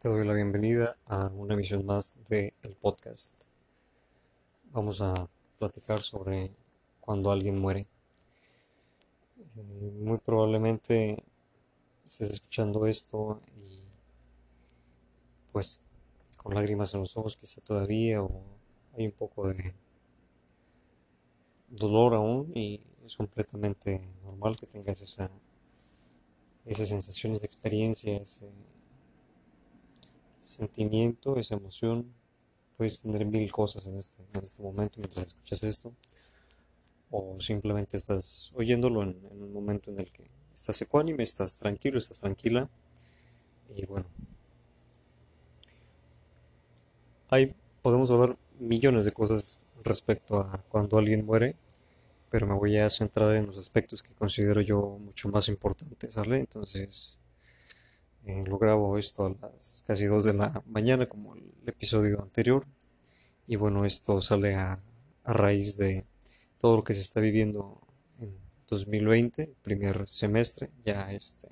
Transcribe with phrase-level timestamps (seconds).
[0.00, 3.34] Te doy la bienvenida a una emisión más de el podcast.
[4.72, 6.56] Vamos a platicar sobre
[7.02, 7.86] cuando alguien muere.
[9.56, 11.22] Eh, muy probablemente
[12.02, 13.82] estés escuchando esto y
[15.52, 15.82] pues
[16.38, 18.42] con lágrimas en los ojos quizá todavía o
[18.96, 19.74] hay un poco de
[21.68, 25.30] dolor aún y es completamente normal que tengas esa,
[26.64, 28.50] esas sensaciones de experiencia, ese
[30.40, 32.12] sentimiento, esa emoción.
[32.76, 35.92] Puedes tener mil cosas en este, en este momento mientras escuchas esto.
[37.10, 42.20] O simplemente estás oyéndolo en, un momento en el que estás ecuánime, estás tranquilo, estás
[42.20, 42.68] tranquila.
[43.74, 44.06] Y bueno.
[47.28, 51.56] Hay, podemos hablar millones de cosas respecto a cuando alguien muere,
[52.28, 56.38] pero me voy a centrar en los aspectos que considero yo mucho más importantes, ¿sale?
[56.40, 57.19] Entonces,
[58.24, 58.44] eh,
[58.98, 62.66] esto a las casi 2 de la mañana como el episodio anterior.
[63.46, 64.82] Y bueno, esto sale a,
[65.24, 66.04] raíz de
[66.58, 67.80] todo lo que se está viviendo
[68.18, 68.36] en
[68.68, 71.48] 2020, primer semestre, ya este,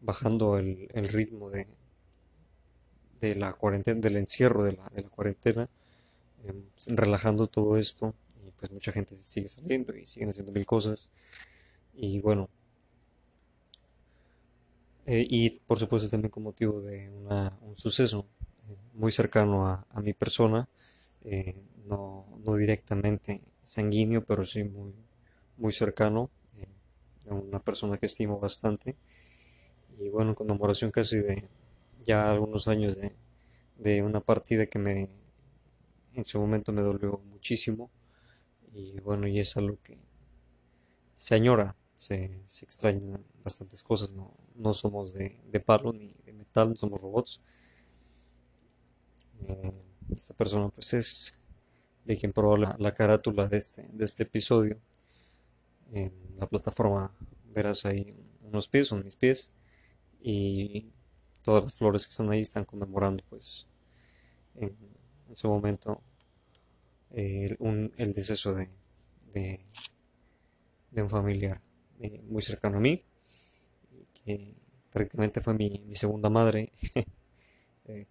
[0.00, 1.66] bajando el, ritmo de,
[3.20, 5.68] de la cuarentena, del encierro de la, de la cuarentena,
[6.44, 6.62] em,
[6.96, 8.14] relajando todo esto
[8.46, 11.10] y pues mucha gente sigue saliendo y siguen haciendo mil cosas
[11.94, 12.48] y bueno
[15.06, 18.26] eh, y por supuesto también con motivo de un suceso
[18.68, 20.68] eh, muy cercano a, mi persona,
[21.24, 24.94] eh, no, no, directamente sanguíneo, pero sí muy,
[25.58, 26.30] muy cercano,
[27.24, 28.96] de una persona que estimo bastante.
[29.98, 31.48] Y bueno, conmemoración casi de
[32.04, 33.14] ya algunos años de,
[33.78, 35.08] de una partida que me
[36.14, 37.90] en su momento me dolió muchísimo.
[38.72, 39.98] Y bueno, y es algo que
[41.16, 46.76] se añora, se, se extrañan bastantes cosas, no, no somos de, palo ni de metal,
[46.76, 47.40] somos robots.
[49.42, 49.72] Eh,
[50.10, 51.38] esta persona pues es
[52.04, 54.78] de quien probó la, carátula de este, de este episodio.
[55.92, 57.14] En la plataforma
[57.52, 59.52] verás ahí unos pies, son mis pies,
[60.20, 60.92] y
[61.42, 63.68] todas las flores que están ahí están conmemorando pues
[64.56, 64.76] en,
[65.34, 66.00] su momento
[67.10, 67.56] eh,
[67.96, 68.68] el deceso de,
[69.32, 71.60] de, un familiar
[71.98, 73.04] eh, muy cercano a mí
[74.24, 74.54] que
[74.90, 76.72] prácticamente fue mi, segunda madre.
[77.86, 78.06] Eh,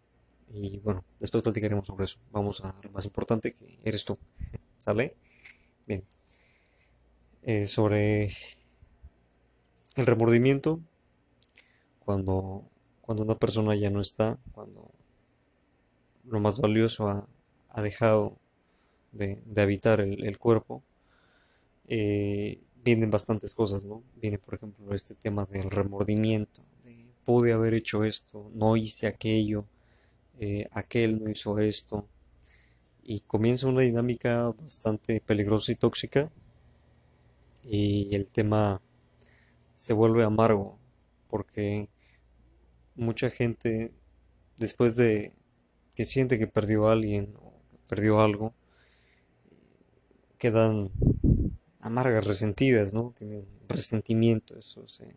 [0.49, 2.19] y bueno, después platicaremos sobre eso.
[2.31, 4.19] Vamos a lo más importante que eres tú.
[4.77, 5.15] ¿Sale?
[5.87, 6.05] Bien.
[7.41, 8.31] Eh, sobre
[9.95, 10.79] el remordimiento,
[11.99, 12.69] cuando,
[13.01, 14.91] cuando una persona ya no está, cuando
[16.23, 17.27] lo más valioso
[17.69, 18.37] ha, dejado
[19.11, 20.83] de, habitar el, cuerpo,
[21.87, 24.03] eh, vienen bastantes cosas, ¿no?
[24.15, 29.65] Viene, por ejemplo, este tema del remordimiento, de pude haber hecho esto, no hice aquello,
[30.39, 32.07] eh, aquel no hizo esto,
[33.01, 36.31] y comienza una dinámica bastante peligrosa y tóxica,
[37.63, 38.81] y el tema
[39.73, 40.77] se vuelve amargo,
[41.29, 41.89] porque
[42.95, 43.93] mucha gente,
[44.57, 45.33] después de
[45.95, 47.53] que siente que perdió a alguien o
[47.87, 48.53] perdió algo,
[50.37, 50.91] quedan
[51.83, 53.13] amargas, resentidas, ¿no?
[53.15, 55.15] Tienen resentimiento, eso se,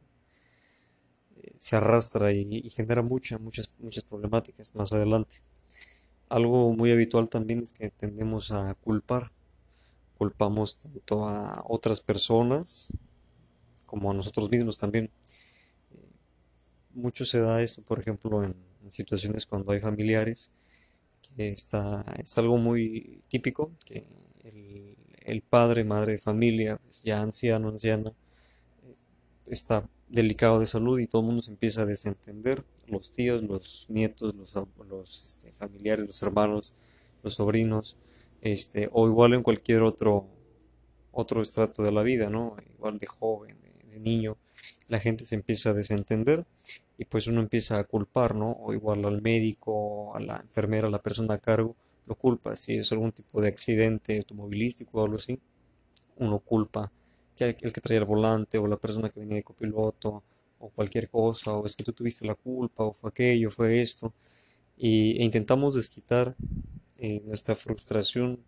[1.57, 5.37] se arrastra y, genera muchas, muchas, muchas problemáticas más adelante.
[6.29, 9.33] Algo muy habitual también es que tendemos a culpar.
[10.19, 12.93] Culpamos tanto a otras personas
[13.85, 15.11] como a nosotros mismos también.
[15.93, 16.09] Eh,
[16.95, 18.55] mucho se da esto, por ejemplo, en,
[18.89, 20.53] situaciones cuando hay familiares,
[21.21, 24.07] que está, es algo muy típico, que
[25.27, 28.13] el, padre, madre de familia, ya anciano, anciana,
[28.83, 28.95] eh,
[29.47, 33.87] está delicado de salud y todo el mundo se empieza a desentender, los tíos, los
[33.89, 36.75] nietos, los, este, familiares, los hermanos,
[37.23, 37.97] los sobrinos,
[38.41, 40.29] este, o igual en cualquier otro,
[41.11, 42.57] otro estrato de la vida, ¿no?
[42.75, 44.37] Igual de joven, de, niño,
[44.89, 46.47] la gente se empieza a desentender
[46.99, 48.53] y pues uno empieza a culpar, ¿no?
[48.53, 51.75] O igual al médico, a la enfermera, a la persona a cargo,
[52.07, 52.57] lo culpa.
[52.57, 55.41] Si es algún tipo de accidente automovilístico o algo así,
[56.17, 56.93] uno culpa
[57.37, 60.25] que el que traía el volante o la persona que venía de copiloto
[60.59, 64.15] o cualquier cosa, o es que tú tuviste la culpa, o fue aquello, fue esto,
[64.77, 66.35] y, e intentamos desquitar
[66.97, 68.43] eh, nuestra frustración,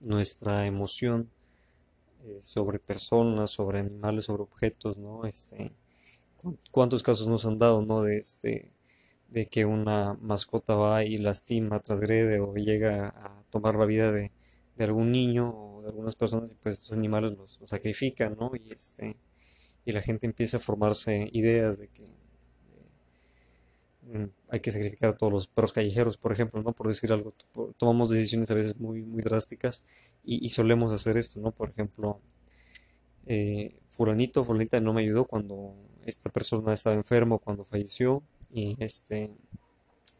[0.00, 1.30] nuestra emoción
[2.24, 5.24] eh, sobre personas, sobre animales, sobre objetos, ¿no?
[5.24, 5.72] Este,
[6.72, 8.02] ¿Cuántos casos nos han dado, ¿no?
[8.02, 8.72] De este,
[9.30, 14.30] de que una mascota va y lastima, transgrede o llega a tomar la vida de,
[14.78, 18.50] algún niño o de algunas personas y pues estos animales los, sacrifican, ¿no?
[18.54, 19.16] Y este
[19.84, 22.02] y la gente empieza a formarse ideas de que
[24.02, 26.72] mm, hay que sacrificar a todos los perros callejeros, por ejemplo, ¿no?
[26.72, 27.34] Por decir algo,
[27.76, 29.84] tomamos decisiones a veces muy, muy drásticas
[30.24, 31.52] y, solemos hacer esto, ¿no?
[31.52, 32.20] Por ejemplo,
[33.26, 35.74] eh, fulanito, fulanita no me ayudó cuando
[36.06, 38.22] esta persona estaba enfermo, cuando falleció
[38.52, 39.30] y este,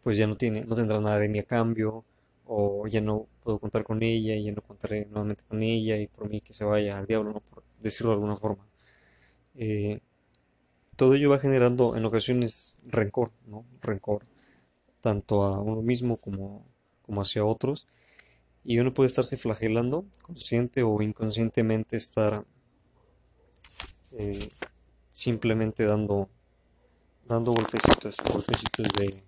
[0.02, 2.04] pues ya no tiene, no tendrá nada de mí a cambio
[2.46, 6.06] o ya no puedo contar con ella y ya no contaré nuevamente con ella y
[6.08, 7.40] por mí que se vaya al diablo.
[7.40, 8.66] Por decirlo de alguna forma.
[9.54, 10.00] Eh,
[10.96, 13.64] todo ello va generando en ocasiones rencor, ¿no?
[13.80, 14.22] Rencor,
[15.00, 16.66] tanto a uno mismo como,
[17.02, 17.86] como hacia otros.
[18.64, 22.44] Y uno puede estarse flagelando, consciente o inconscientemente estar
[24.18, 24.48] eh,
[25.08, 26.28] simplemente dando,
[27.30, 29.22] dando golpecitos, golpecitos de,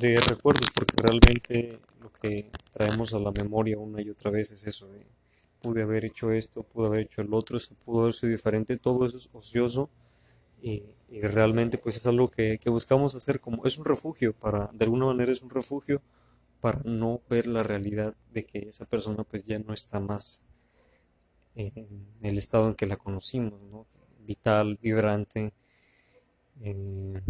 [0.00, 4.66] de recuerdos, porque realmente lo que traemos a la memoria una y otra vez es
[4.66, 5.06] eso de
[5.60, 9.04] pude haber hecho esto, pude haber hecho el otro, esto pudo haber sido diferente, todo
[9.04, 9.90] eso es ocioso
[10.62, 10.82] y,
[11.20, 15.30] realmente pues es algo que, buscamos hacer como es un refugio para, de alguna manera
[15.30, 16.00] es un refugio
[16.60, 20.42] para no ver la realidad de que esa persona pues ya no está más
[21.54, 23.86] en el estado en que la conocimos,
[24.20, 25.52] vital, vibrante,
[26.60, 27.22] eh,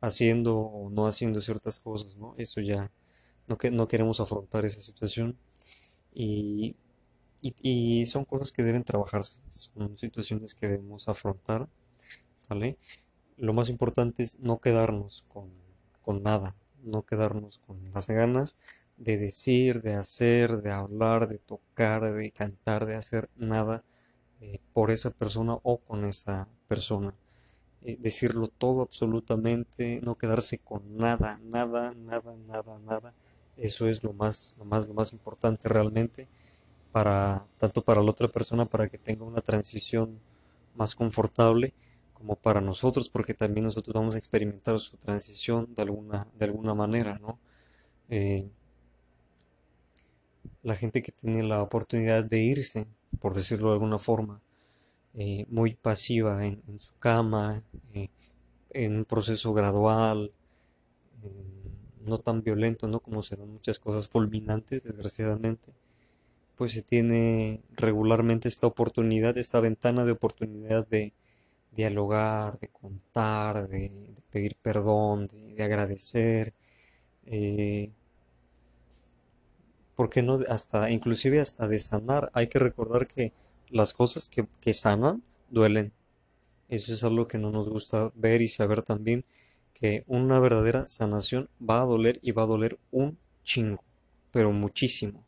[0.00, 2.34] haciendo o no haciendo ciertas cosas, ¿no?
[2.38, 2.90] Eso ya
[3.46, 5.38] no, que, no queremos afrontar esa situación
[6.14, 6.74] y
[7.42, 11.68] y, son cosas que deben trabajarse, son situaciones que debemos afrontar,
[12.36, 12.78] ¿sale?
[13.36, 18.58] Lo más importante es no quedarnos con, nada, no quedarnos con las ganas
[18.96, 23.84] de decir, de hacer, de hablar, de tocar, de cantar, de hacer nada
[24.40, 27.14] eh, por esa persona o con esa persona.
[27.84, 33.14] Eh, decirlo todo absolutamente, no quedarse con nada, nada, nada, nada, nada.
[33.56, 36.28] Eso es lo más, lo más, lo más importante realmente
[36.92, 40.20] para tanto para la otra persona para que tenga una transición
[40.76, 41.72] más confortable
[42.14, 46.74] como para nosotros porque también nosotros vamos a experimentar su transición de alguna de alguna
[46.74, 47.38] manera no
[48.10, 48.46] eh,
[50.62, 52.86] la gente que tiene la oportunidad de irse
[53.20, 54.40] por decirlo de alguna forma
[55.14, 57.62] eh, muy pasiva en, su cama
[57.94, 58.08] eh,
[58.70, 60.32] en un proceso gradual
[62.06, 65.72] no tan violento no como se dan muchas cosas fulminantes desgraciadamente
[66.56, 71.12] pues se tiene regularmente esta oportunidad, esta ventana de oportunidad de
[71.72, 76.52] dialogar, de contar, de, pedir perdón, de, agradecer.
[77.26, 77.90] Eh,
[79.94, 80.38] ¿Por qué no?
[80.48, 82.30] Hasta, inclusive hasta de sanar.
[82.34, 83.32] Hay que recordar que
[83.72, 85.92] las cosas que, que sanan duelen.
[86.68, 89.24] Eso es algo que no nos gusta ver y saber también
[89.74, 93.82] que una verdadera sanación va a doler y va a doler un chingo,
[94.30, 95.24] pero muchísimo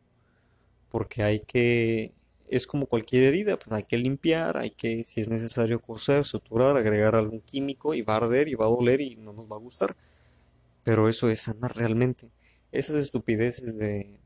[0.94, 2.14] porque hay que,
[2.46, 6.76] es como cualquier herida, pues hay que limpiar, hay que, si es necesario, coser, suturar,
[6.76, 9.56] agregar algún químico y va a arder y va a doler y no nos va
[9.56, 9.96] a gustar.
[10.84, 12.26] Pero eso es sanar realmente.
[12.70, 14.20] Esas estupideces de...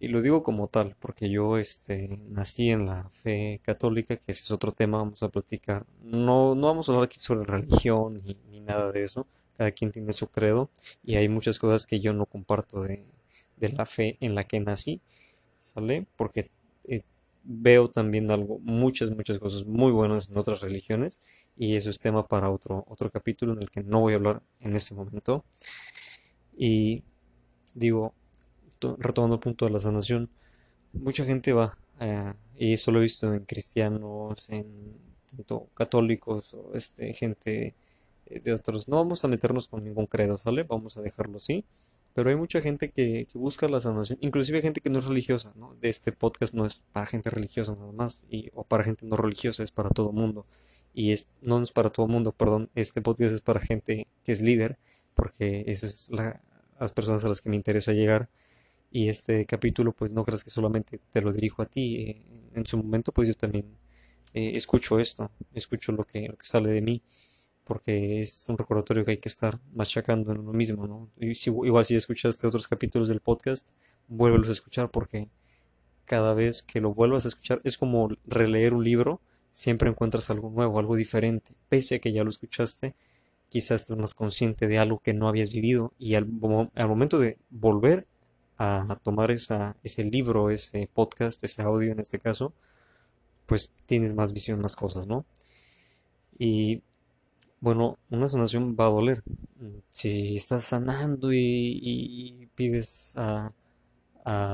[0.00, 4.42] Y lo digo como tal, porque yo este, nací en la fe católica, que ese
[4.44, 5.86] es otro tema, vamos a platicar.
[6.02, 9.26] No, no vamos a hablar aquí sobre religión ni, ni nada de eso.
[9.56, 10.70] Cada quien tiene su credo
[11.04, 13.04] y hay muchas cosas que yo no comparto de,
[13.58, 15.02] de la fe en la que nací
[15.60, 16.06] ¿sale?
[16.16, 16.50] Porque
[16.88, 17.02] eh,
[17.44, 21.20] veo también algo, muchas, muchas cosas muy buenas en otras religiones
[21.56, 24.42] y eso es tema para otro, otro capítulo en el que no voy a hablar
[24.60, 25.44] en este momento.
[26.56, 27.04] Y
[27.74, 28.14] digo,
[28.98, 30.30] retomando el punto de la sanación,
[30.92, 34.98] mucha gente va, eh, y eso lo he visto en cristianos, en
[35.30, 37.74] tanto católicos o este, gente
[38.26, 38.88] eh, de otros.
[38.88, 40.64] No vamos a meternos con ningún credo, ¿sale?
[40.64, 41.64] Vamos a dejarlo así.
[42.12, 45.76] Pero hay mucha gente que, busca la sanación, inclusive gente que no es religiosa, ¿no?
[45.80, 49.16] De este podcast no es para gente religiosa nada más, y, o para gente no
[49.16, 50.44] religiosa, es para todo mundo.
[50.92, 54.40] Y es, no es para todo mundo, perdón, este podcast es para gente que es
[54.40, 54.78] líder,
[55.14, 56.42] porque esas es la,
[56.80, 58.28] las personas a las que me interesa llegar.
[58.90, 61.96] Y este capítulo, pues no creas que solamente te lo dirijo a ti.
[61.96, 62.22] Eh,
[62.54, 63.76] en su momento, pues yo también
[64.34, 67.02] eh, escucho esto, escucho lo que, sale de mí
[67.64, 71.08] porque es un recordatorio que hay que estar machacando en uno mismo, ¿no?
[71.20, 73.70] Y igual si escuchaste otros capítulos del podcast,
[74.08, 75.28] vuélvelos a escuchar porque
[76.04, 79.20] cada vez que lo vuelvas a escuchar es como releer un libro,
[79.52, 82.96] siempre encuentras algo nuevo, algo diferente, pese a que ya lo escuchaste,
[83.48, 88.08] quizás estás más consciente de algo que no habías vivido y al, momento de volver
[88.60, 92.52] a tomar esa, ese libro, ese podcast, ese audio en este caso,
[93.46, 95.24] pues tienes más visión, más cosas, ¿no?
[96.38, 96.82] Y
[97.60, 99.22] bueno, una sanación va a doler.
[99.90, 103.52] Si estás sanando y, pides a,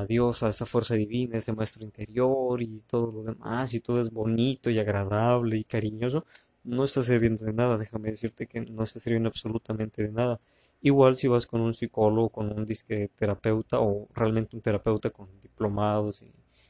[0.08, 4.10] Dios, a esa fuerza divina, ese maestro interior y todo lo demás, y todo es
[4.10, 6.24] bonito y agradable y cariñoso,
[6.64, 10.40] no está sirviendo de nada, déjame decirte que no está sirviendo absolutamente de nada.
[10.90, 15.28] Igual si vas con un psicólogo, con un disque terapeuta o realmente un terapeuta con
[15.40, 16.26] diplomados y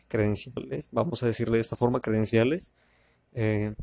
[0.08, 2.72] credenciales, vamos a decirle de esta forma, credenciales,
[3.34, 3.74] eh,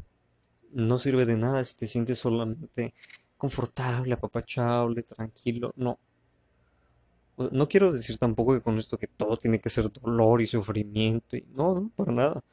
[0.71, 2.93] no sirve de nada si te sientes solamente
[3.37, 5.99] confortable, apapachable, tranquilo, no.
[7.51, 11.35] No quiero decir tampoco que con esto que todo tiene que ser dolor y sufrimiento,
[11.35, 12.43] y no, no, para nada.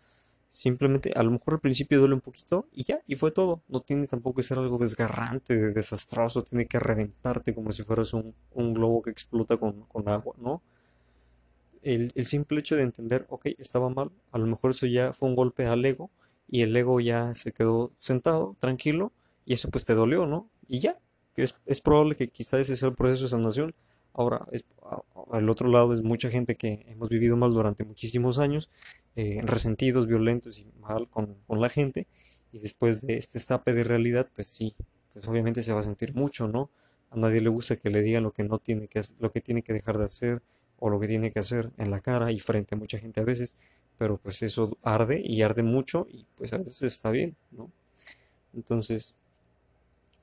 [0.50, 3.62] Simplemente, a lo mejor al principio duele un poquito y ya, y fue todo.
[3.68, 8.34] No tiene tampoco que ser algo desgarrante, desastroso, tiene que reventarte como si fueras un,
[8.52, 10.60] un globo que explota con, con agua, ¿no?
[11.82, 15.28] El, el, simple hecho de entender, ok, estaba mal, a lo mejor eso ya fue
[15.28, 16.10] un golpe al ego
[16.48, 19.12] y el ego ya se quedó sentado, tranquilo,
[19.46, 20.50] y eso pues te dolió, ¿no?
[20.66, 20.98] Y ya,
[21.36, 23.74] es, es probable que quizás ese sea el proceso de sanación.
[24.12, 24.46] Ahora,
[25.30, 28.68] al otro lado es mucha gente que hemos vivido mal durante muchísimos años,
[29.16, 32.06] eh, resentidos, violentos y mal con, con, la gente,
[32.52, 34.74] y después de este sape de realidad, pues sí,
[35.12, 36.70] pues obviamente se va a sentir mucho, ¿no?
[37.10, 39.40] A nadie le gusta que le digan lo que no tiene que hacer, lo que
[39.40, 40.42] tiene que dejar de hacer
[40.78, 43.24] o lo que tiene que hacer en la cara y frente a mucha gente a
[43.24, 43.56] veces,
[43.98, 47.70] pero pues eso arde y arde mucho y pues a veces está bien, ¿no?
[48.54, 49.14] Entonces,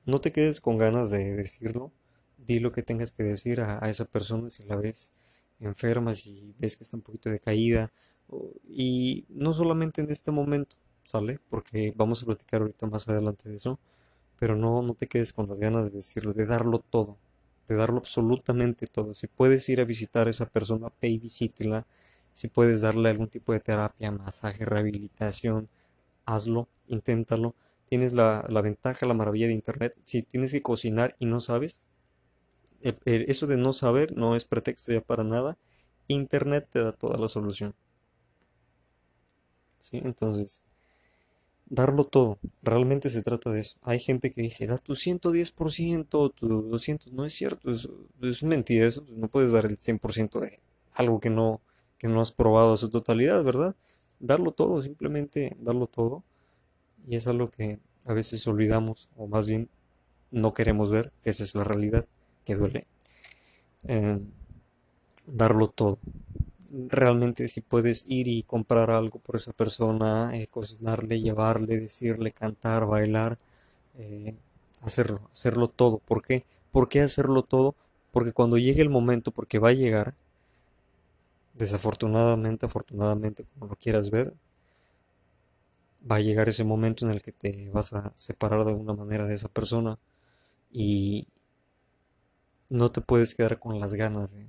[0.04, 1.92] no te quedes con ganas de decirlo,
[2.38, 5.12] di lo que tengas que decir a, a esa persona si la ves
[5.60, 7.92] enferma, si ves que está un poquito decaída,
[8.68, 11.40] y no solamente en este momento, ¿sale?
[11.48, 13.78] Porque vamos a platicar ahorita más adelante de eso,
[14.38, 17.18] pero no, no te quedes con las ganas de decirlo, de darlo todo,
[17.68, 19.14] de darlo absolutamente todo.
[19.14, 21.86] Si puedes ir a visitar a esa persona, ve y visítela
[22.32, 25.68] si puedes darle algún tipo de terapia, masaje, rehabilitación,
[26.26, 27.54] hazlo, inténtalo.
[27.86, 29.96] Tienes la, la ventaja, la maravilla de Internet.
[30.04, 31.88] Si tienes que cocinar y no sabes,
[33.04, 35.56] eso de no saber no es pretexto ya para nada.
[36.08, 37.74] Internet te da toda la solución.
[39.78, 39.98] ¿Sí?
[40.02, 40.62] Entonces,
[41.70, 42.38] darlo todo.
[42.62, 43.78] Realmente se trata de eso.
[43.82, 47.12] Hay gente que dice, da tu 110%, tu 200%.
[47.12, 47.88] No es cierto, es,
[48.22, 49.04] es mentira eso.
[49.10, 50.60] No puedes dar el 100% de
[50.94, 51.60] algo que no,
[51.98, 53.74] que no has probado a su totalidad, ¿verdad?
[54.20, 56.24] Darlo todo, simplemente darlo todo.
[57.06, 59.68] Y es algo que a veces olvidamos, o más bien
[60.30, 62.06] no queremos ver, esa es la realidad,
[62.44, 62.86] que duele.
[63.84, 64.18] Eh,
[65.26, 65.98] darlo todo.
[66.70, 72.86] Realmente si puedes ir y comprar algo por esa persona, eh, cocinarle, llevarle, decirle, cantar,
[72.86, 73.38] bailar,
[73.98, 74.34] eh,
[74.82, 75.98] hacerlo, hacerlo todo.
[75.98, 76.44] ¿Por qué?
[76.72, 77.74] ¿Por qué hacerlo todo?
[78.12, 80.14] Porque cuando llegue el momento, porque va a llegar,
[81.52, 84.32] desafortunadamente, afortunadamente, como lo quieras ver,
[86.10, 89.26] va a llegar ese momento en el que te vas a separar de alguna manera
[89.26, 89.98] de esa persona
[90.72, 91.28] y
[92.70, 94.46] no te puedes quedar con las ganas de,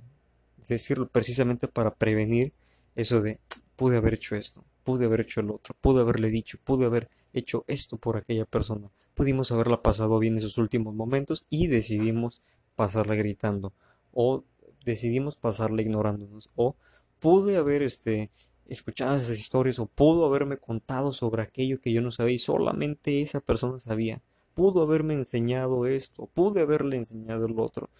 [0.68, 2.52] decirlo precisamente para prevenir
[2.94, 3.40] eso de
[3.76, 7.64] pude haber hecho esto, pude haber hecho el otro, pude haberle dicho, pude haber hecho
[7.66, 12.42] esto por aquella persona, pudimos haberla pasado bien esos últimos momentos y decidimos
[12.76, 13.72] pasarla gritando
[14.12, 14.44] o
[14.84, 16.76] decidimos pasarla ignorándonos o
[17.20, 18.30] pude haber este,
[18.66, 23.20] escuchado esas historias o pudo haberme contado sobre aquello que yo no sabía y solamente
[23.20, 24.22] esa persona sabía.
[24.54, 27.90] Pudo haberme enseñado esto, pude haberle enseñado el otro.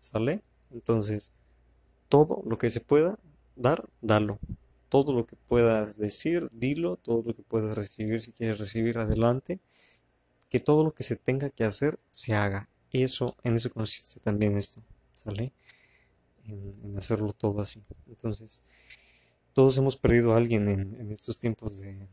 [0.00, 0.42] ¿Sale?
[0.70, 1.32] Entonces,
[2.14, 3.18] todo lo que se pueda
[3.56, 4.38] dar, dalo.
[4.88, 6.96] Todo lo que puedas decir, dilo.
[6.96, 9.58] Todo lo que puedas recibir, si quieres recibir, adelante.
[10.48, 12.68] Que todo lo que se tenga que hacer, se haga.
[12.92, 14.80] Eso, en eso consiste también esto.
[15.12, 15.52] ¿Sale?
[16.46, 17.82] en, hacerlo todo así.
[18.06, 18.62] Entonces,
[19.52, 22.08] todos hemos perdido a alguien en, estos tiempos de,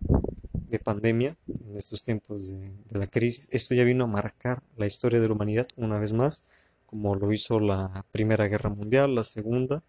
[0.79, 3.47] pandemia, en estos tiempos de, la crisis.
[3.51, 6.43] Esto ya vino a marcar la historia de la humanidad una vez más,
[6.91, 9.81] como lo hizo la Primera Guerra Mundial, la Segunda,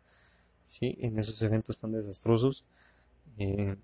[0.62, 0.96] ¿sí?
[1.00, 2.64] en esos eventos tan desastrosos,
[3.38, 3.74] eh,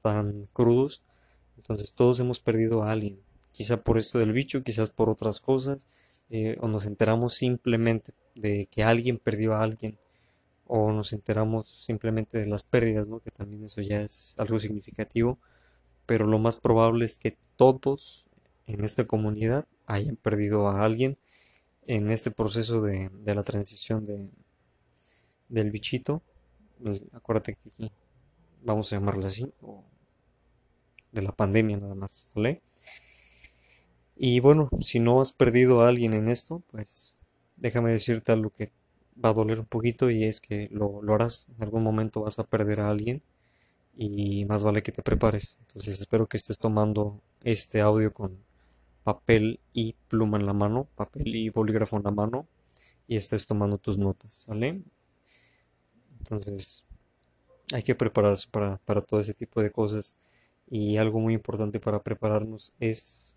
[0.00, 1.02] tan crudos.
[1.56, 5.88] Entonces todos hemos perdido a alguien, quizá por esto del bicho, quizás por otras cosas,
[6.30, 9.98] eh, o nos enteramos simplemente de que alguien perdió a alguien
[10.68, 13.18] o nos enteramos simplemente de las pérdidas, ¿no?
[13.18, 15.38] que también eso ya es algo significativo,
[16.06, 18.28] pero lo más probable es que todos
[18.66, 21.18] en esta comunidad hayan perdido a alguien
[21.86, 24.28] en este proceso de, de la transición de,
[25.48, 26.22] del bichito,
[27.12, 27.90] acuérdate que
[28.62, 29.84] vamos a llamarlo así, o
[31.12, 32.62] de la pandemia nada más, ¿vale?
[34.16, 37.14] Y bueno, si no has perdido a alguien en esto, pues
[37.56, 38.72] déjame decirte algo que
[39.22, 41.46] va a doler un poquito y es que lo, lo harás.
[41.56, 43.22] En algún momento vas a perder a alguien
[43.94, 45.58] y más vale que te prepares.
[45.60, 48.45] Entonces espero que estés tomando este audio con
[49.06, 52.48] papel y pluma en la mano, papel y bolígrafo en la mano
[53.06, 54.82] y estés tomando tus notas, ¿vale?
[56.18, 56.82] Entonces
[57.72, 60.14] hay que prepararse para, para todo ese tipo de cosas
[60.68, 63.36] y algo muy importante para prepararnos es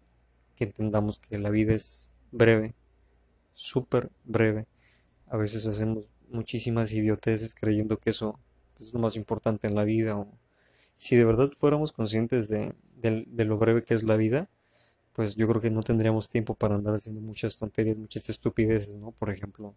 [0.55, 2.73] que entendamos que la vida es breve,
[3.53, 4.65] súper breve.
[5.27, 8.39] A veces hacemos muchísimas idioteces creyendo que eso
[8.79, 10.17] es lo más importante en la vida.
[10.17, 10.35] O
[10.95, 14.49] si de verdad fuéramos conscientes de, de lo breve que es la vida,
[15.13, 19.11] pues yo creo que no tendríamos tiempo para andar haciendo muchas tonterías, muchas estupideces, ¿no?
[19.11, 19.75] Por ejemplo,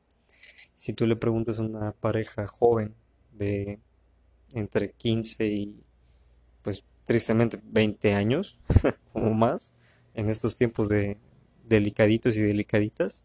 [0.74, 2.94] si tú le preguntas a una pareja joven
[3.32, 3.80] de
[4.52, 5.82] entre 15 y
[6.62, 8.60] pues tristemente 20 años
[9.12, 9.74] o más,
[10.14, 11.18] en estos tiempos de
[11.64, 13.22] delicaditos y delicaditas,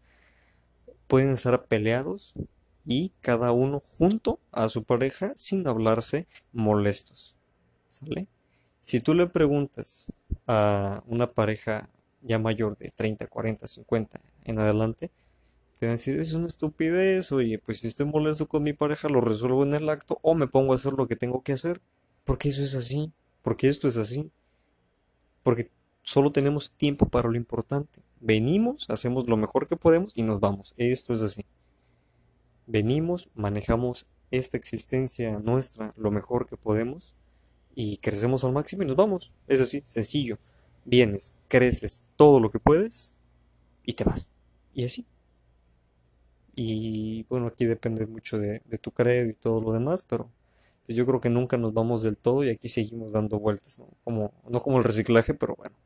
[1.06, 2.34] pueden estar peleados
[2.86, 7.36] y cada uno junto a su pareja sin hablarse molestos.
[7.86, 8.28] ¿Sale?
[8.82, 10.12] Si tú le preguntas
[10.46, 11.90] a una pareja
[12.22, 15.10] ya mayor de 30, 40, 50 en adelante,
[15.78, 19.08] te van a decir, es una estupidez, oye, pues si estoy molesto con mi pareja,
[19.08, 21.80] lo resuelvo en el acto o me pongo a hacer lo que tengo que hacer,
[22.24, 24.30] porque eso es así, porque esto es así,
[25.44, 25.70] porque
[26.02, 28.02] solo tenemos tiempo para lo importante.
[28.20, 31.42] Venimos, hacemos lo mejor que podemos y nos vamos, esto es así.
[32.66, 37.14] Venimos, manejamos esta existencia nuestra lo mejor que podemos
[37.74, 40.38] y crecemos al máximo y nos vamos, es así, sencillo
[40.88, 43.16] vienes, creces todo lo que puedes
[43.84, 44.30] y te vas.
[44.74, 45.06] Y así.
[46.54, 50.30] Y bueno, aquí depende mucho de, tu credo y todo lo demás, pero
[50.86, 53.88] pues yo creo que nunca nos vamos del todo y aquí seguimos dando vueltas, ¿no?
[54.02, 55.76] Como, no como el reciclaje, pero bueno,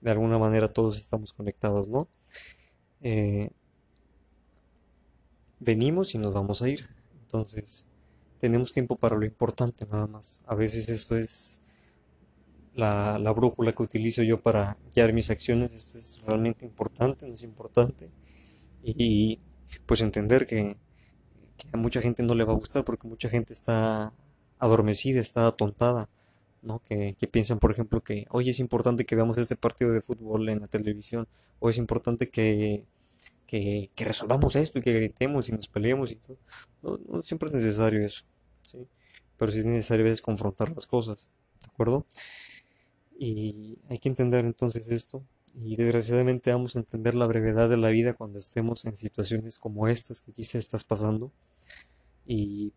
[0.00, 2.08] de alguna manera todos estamos conectados, ¿no?
[3.02, 3.50] Eh,
[5.58, 6.88] venimos y nos vamos a ir.
[7.22, 7.86] Entonces,
[8.38, 10.42] tenemos tiempo para lo importante nada más.
[10.46, 11.59] A veces eso es
[12.80, 15.74] la, brújula que utilizo yo para guiar mis acciones.
[15.74, 18.10] Esto es realmente importante, no es importante.
[18.82, 19.40] Y
[19.86, 20.76] pues entender que,
[21.72, 24.14] a mucha gente no le va a gustar porque mucha gente está
[24.58, 26.08] adormecida, está atontada.
[26.62, 26.80] ¿no?
[26.82, 30.60] Que, piensan, por ejemplo, que hoy es importante que veamos este partido de fútbol en
[30.60, 31.26] la televisión,
[31.58, 32.84] o es importante que,
[33.46, 36.38] que, resolvamos esto y que gritemos y nos peleemos y todo.
[36.82, 38.22] No, siempre es necesario eso,
[38.62, 38.86] ¿sí?
[39.36, 41.30] pero sí es necesario a veces confrontar las cosas,
[41.62, 42.06] ¿de acuerdo?
[43.22, 45.22] Y hay que entender entonces esto.
[45.54, 49.88] Y desgraciadamente vamos a entender la brevedad de la vida cuando estemos en situaciones como
[49.88, 51.30] estas que quizá estás pasando.
[52.26, 52.72] Y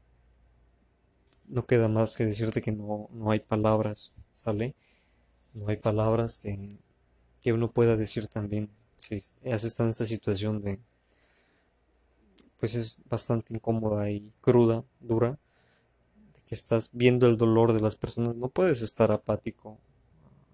[1.48, 4.76] no queda más que decirte que no, no hay palabras, ¿sale?
[5.54, 6.58] No hay palabras que,
[7.42, 8.70] que uno pueda decir también.
[8.98, 9.16] Si
[9.50, 10.78] has estado en esta situación de,
[12.60, 15.40] pues es bastante incómoda y cruda, dura,
[16.34, 19.80] de que estás viendo el dolor de las personas, no puedes estar apático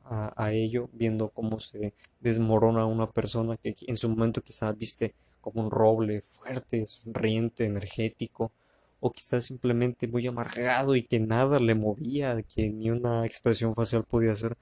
[0.09, 5.61] a, ello, viendo cómo se desmorona una persona que en su momento quizás viste como
[5.61, 8.51] un roble fuerte, sonriente, energético,
[8.99, 14.03] o quizás simplemente muy amargado y que nada le movía, que ni una expresión facial
[14.03, 14.53] podía hacer,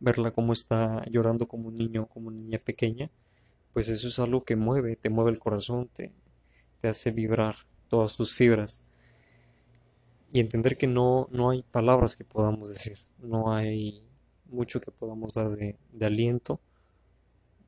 [0.00, 3.10] verla como está llorando como un niño, como una niña pequeña,
[3.72, 6.12] pues eso es algo que mueve, te mueve el corazón, te,
[6.78, 7.56] te hace vibrar
[7.88, 8.84] todas tus fibras.
[10.32, 14.03] Y entender que no, no hay palabras que podamos decir, no hay
[14.54, 16.60] mucho que podamos dar de, aliento.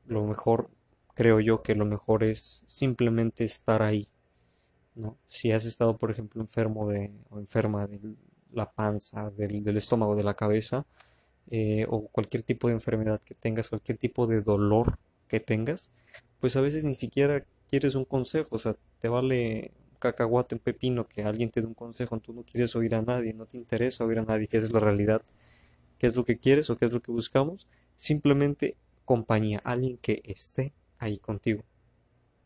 [0.05, 0.69] Lo mejor,
[1.13, 4.07] creo yo que lo mejor es simplemente estar ahí.
[4.95, 5.17] ¿no?
[5.27, 8.15] Si has estado, por ejemplo, enfermo de, o enferma de
[8.51, 10.85] la panza, del, estómago, de la cabeza,
[11.49, 14.97] eh, o cualquier tipo de enfermedad que tengas, cualquier tipo de dolor
[15.27, 15.91] que tengas,
[16.39, 20.59] pues a veces ni siquiera quieres un consejo, o sea, te vale un cacahuate, un
[20.59, 23.57] pepino, que alguien te dé un consejo, tú no quieres oír a nadie, no te
[23.57, 25.21] interesa oír a nadie, que es la realidad
[25.97, 30.21] qué es lo que quieres o qué es lo que buscamos, simplemente compañía, alguien que
[30.25, 31.63] esté ahí contigo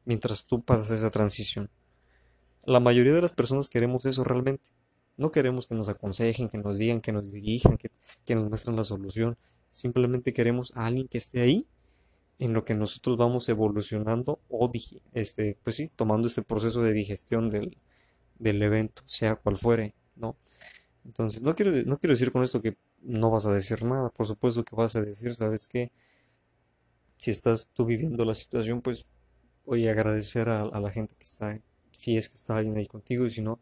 [0.05, 1.69] mientras tú pasas esa transición.
[2.65, 4.69] La mayoría de las personas queremos eso realmente.
[5.17, 8.83] No queremos que nos aconsejen, que nos digan, que nos dirijan, que, nos muestren la
[8.83, 9.37] solución.
[9.69, 11.67] Simplemente queremos a alguien que esté ahí
[12.39, 14.71] en lo que nosotros vamos evolucionando o
[15.13, 17.77] este, pues sí, tomando este proceso de digestión del,
[18.39, 20.35] del evento, sea cual fuere, ¿no?
[21.05, 24.27] Entonces, no quiero, no quiero decir con esto que no vas a decir nada, por
[24.27, 25.91] supuesto que vas a decir, ¿sabes qué?
[27.17, 29.05] Si estás tú viviendo la situación, pues
[29.65, 31.59] voy a agradecer a, la gente que está,
[31.91, 33.59] si es que está alguien ahí contigo, y si no,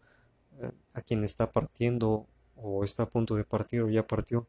[0.61, 4.47] eh, a quien está partiendo o está a punto de partir o ya partió.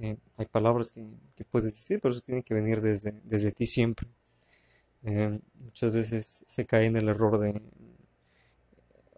[0.00, 4.08] Eh, hay palabras que, puedes decir, pero eso tiene que venir desde, desde ti siempre.
[5.02, 7.60] Eh, muchas veces se cae en el error de,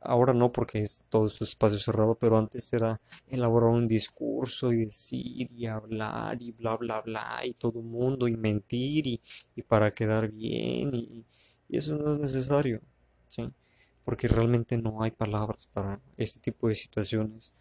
[0.05, 4.85] ahora no porque es todo su espacio cerrado, pero antes era elaborar un discurso y
[4.85, 9.21] decir y hablar y bla bla bla y todo el mundo y mentir y,
[9.67, 11.25] para quedar bien y,
[11.71, 12.83] eso no es necesario,
[13.29, 13.51] ¿sí?
[14.05, 17.53] Porque realmente no hay palabras para este tipo de situaciones,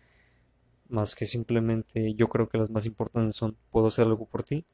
[0.90, 4.66] más que simplemente yo creo que las más importantes son puedo hacer algo por ti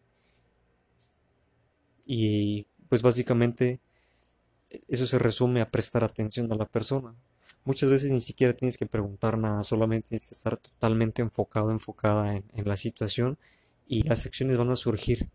[2.11, 3.79] Y pues básicamente
[4.87, 7.13] eso se resume a prestar atención a la persona.
[7.65, 12.35] Muchas veces ni siquiera tienes que preguntar nada, solamente tienes que estar totalmente enfocado, enfocada
[12.35, 13.37] en, la situación
[13.87, 15.27] y las acciones van a surgir.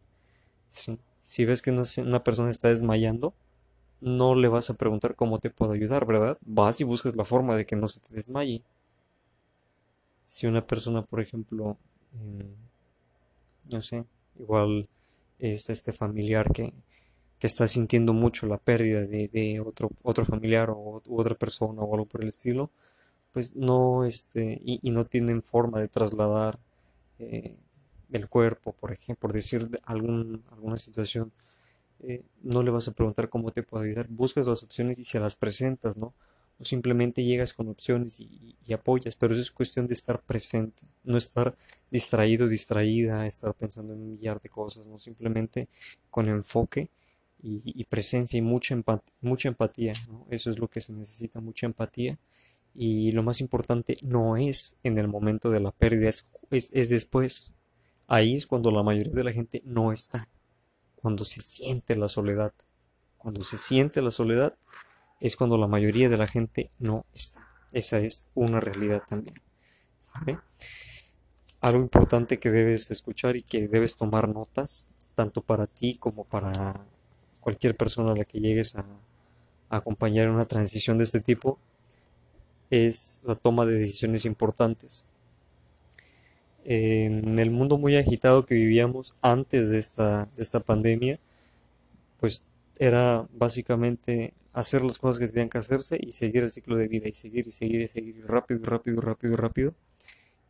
[1.20, 3.34] Si ves que una, persona está desmayando,
[4.00, 6.38] no le vas a preguntar cómo te puedo ayudar, ¿verdad?
[6.42, 8.62] Vas y buscas la forma de que no se te desmaye.
[10.26, 11.78] Si una persona, por ejemplo,
[13.70, 14.04] no sé,
[14.38, 14.88] igual
[15.38, 16.74] es este familiar que,
[17.46, 22.22] está sintiendo mucho la pérdida de, otro, otro familiar o otra persona o algo por
[22.22, 22.70] el estilo,
[23.33, 26.59] pues no, este, y, no tienen forma de trasladar
[27.18, 27.57] eh,
[28.12, 31.33] el cuerpo, por ejemplo, por decir algún, alguna situación,
[32.00, 35.20] eh, no le vas a preguntar cómo te puedo ayudar, buscas las opciones y se
[35.20, 36.14] las presentas, ¿no?
[36.59, 40.85] O simplemente llegas con opciones y, y apoyas, pero eso es cuestión de estar presente,
[41.02, 41.54] no estar
[41.90, 45.68] distraído, distraída, estar pensando en un millar de cosas, no simplemente
[46.11, 46.90] con enfoque
[47.46, 49.92] y, presencia y mucha, empatía, mucha empatía.
[50.30, 52.18] Eso es lo que se necesita, mucha empatía.
[52.74, 57.52] Y lo más importante no es en el momento de la pérdida, es, es, después.
[58.07, 60.28] Ahí es cuando la mayoría de la gente no está.
[60.96, 62.54] Cuando se siente la soledad.
[63.18, 64.57] Cuando se siente la soledad
[65.20, 67.48] es cuando la mayoría de la gente no está.
[67.72, 69.37] Esa es una realidad también.
[71.61, 76.87] Algo importante que debes escuchar y que debes tomar notas, tanto para ti como para
[77.44, 78.85] cualquier persona a la que llegues a,
[79.68, 81.59] acompañar en una transición de este tipo
[82.70, 85.07] es la toma de decisiones importantes.
[86.64, 91.18] En el mundo muy agitado que vivíamos antes de esta, de esta pandemia,
[92.20, 92.44] pues
[92.78, 97.09] era básicamente hacer las cosas que tenían que hacerse y seguir el ciclo de vida
[97.09, 99.74] y seguir y seguir y seguir rápido, rápido, rápido, rápido.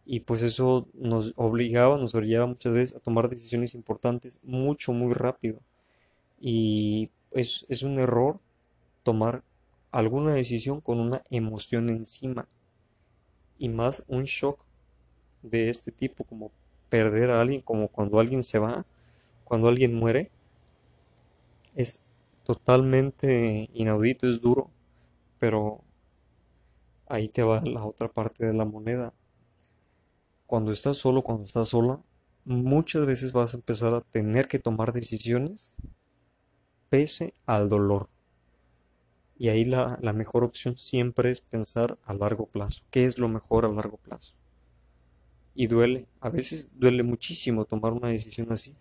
[0.06, 5.14] Y pues eso nos obligaba, nos orillaba muchas veces a tomar decisiones importantes mucho, muy
[5.14, 5.60] rápido.
[6.46, 8.38] Y es, es un error
[9.02, 9.42] tomar
[9.90, 12.46] alguna decisión con una emoción encima.
[13.56, 14.62] Y más un shock
[15.40, 16.52] de este tipo, como
[16.90, 18.84] perder a alguien, como cuando alguien se va,
[19.44, 20.30] cuando alguien muere.
[21.74, 22.00] Es
[22.44, 24.68] totalmente inaudito, es duro,
[25.38, 25.80] pero
[27.06, 29.14] ahí te va la otra parte de la moneda.
[30.46, 32.02] Cuando estás solo, cuando estás sola,
[32.44, 35.72] muchas veces vas a empezar a tener que tomar decisiones
[36.94, 38.08] pese al dolor.
[39.36, 42.84] Y ahí la, mejor opción siempre es pensar a largo plazo.
[42.92, 44.36] ¿Qué es lo mejor a largo plazo?
[45.56, 48.72] Y duele, a veces duele muchísimo tomar una decisión así.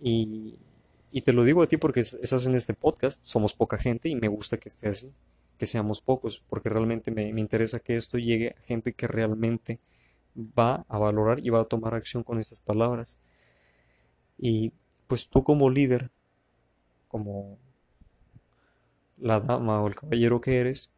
[0.00, 0.56] Y,
[1.22, 4.28] te lo digo a ti porque estás en este podcast, somos poca gente y me
[4.28, 5.12] gusta que esté así,
[5.58, 9.78] que seamos pocos, porque realmente me, me interesa que esto llegue a gente que realmente
[10.34, 13.20] va a valorar y va a tomar acción con estas palabras.
[14.38, 14.72] Y
[15.08, 16.12] pues tú como líder,
[17.08, 17.58] como
[19.16, 20.92] la dama o el caballero que eres,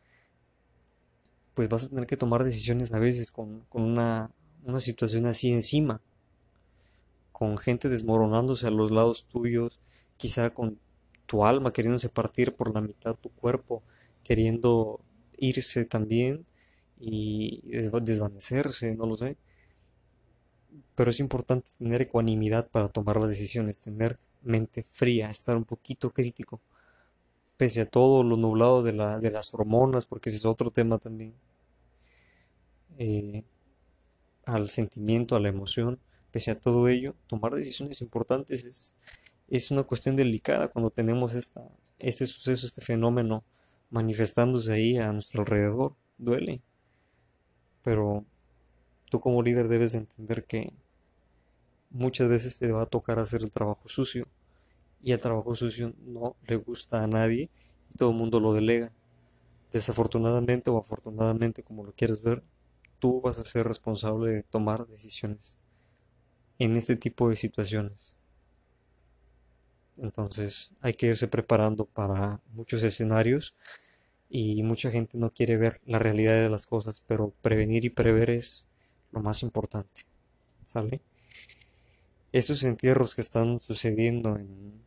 [1.54, 4.30] pues vas a tener que tomar decisiones a veces con, una,
[4.64, 6.02] una situación así encima,
[7.32, 9.78] con gente desmoronándose a los lados tuyos,
[10.16, 10.78] quizá con
[11.26, 13.82] tu alma queriéndose partir por la mitad tu cuerpo,
[14.24, 15.00] queriendo
[15.38, 16.44] irse también
[16.98, 19.38] y desvanecerse, no lo sé
[21.00, 26.10] pero es importante tener ecuanimidad para tomar las decisiones, tener mente fría, estar un poquito
[26.10, 26.60] crítico,
[27.56, 30.98] pese a todo lo nublado de, la, de las hormonas, porque ese es otro tema
[30.98, 31.32] también,
[32.98, 33.44] eh,
[34.44, 35.98] al sentimiento, a la emoción,
[36.32, 38.98] pese a todo ello, tomar decisiones importantes es,
[39.48, 43.42] es una cuestión delicada cuando tenemos este suceso, este fenómeno
[43.88, 46.60] manifestándose ahí a nuestro alrededor, duele,
[47.82, 48.26] pero
[49.10, 50.70] tú como líder debes entender que
[51.90, 54.24] muchas veces te va a tocar hacer el trabajo sucio
[55.02, 57.48] y el trabajo sucio no le gusta a nadie
[57.90, 58.92] y todo el mundo lo delega.
[59.72, 62.42] Desafortunadamente o afortunadamente, como lo quieres ver,
[62.98, 65.58] tú vas a ser responsable de tomar decisiones
[66.58, 68.14] en este tipo de situaciones.
[69.96, 73.54] Entonces hay que irse preparando para muchos escenarios
[74.28, 78.30] y mucha gente no quiere ver la realidad de las cosas, pero prevenir y prever
[78.30, 78.66] es
[79.12, 80.02] lo más importante.
[80.64, 81.00] ¿Sale?
[82.32, 84.80] Estos entierros que están sucediendo en,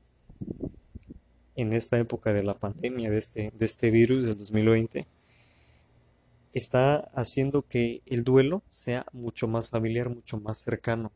[1.55, 5.07] en esta época de la pandemia, de este, de este virus del 2020,
[6.53, 11.11] está haciendo que el duelo sea mucho más familiar, mucho más cercano.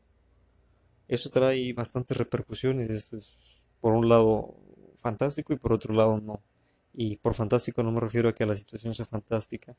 [1.06, 2.90] Eso trae bastantes repercusiones.
[2.90, 4.56] es, por un lado
[4.96, 6.42] fantástico y por otro lado no.
[6.92, 9.76] Y por fantástico no me refiero a que la situación sea fantástica,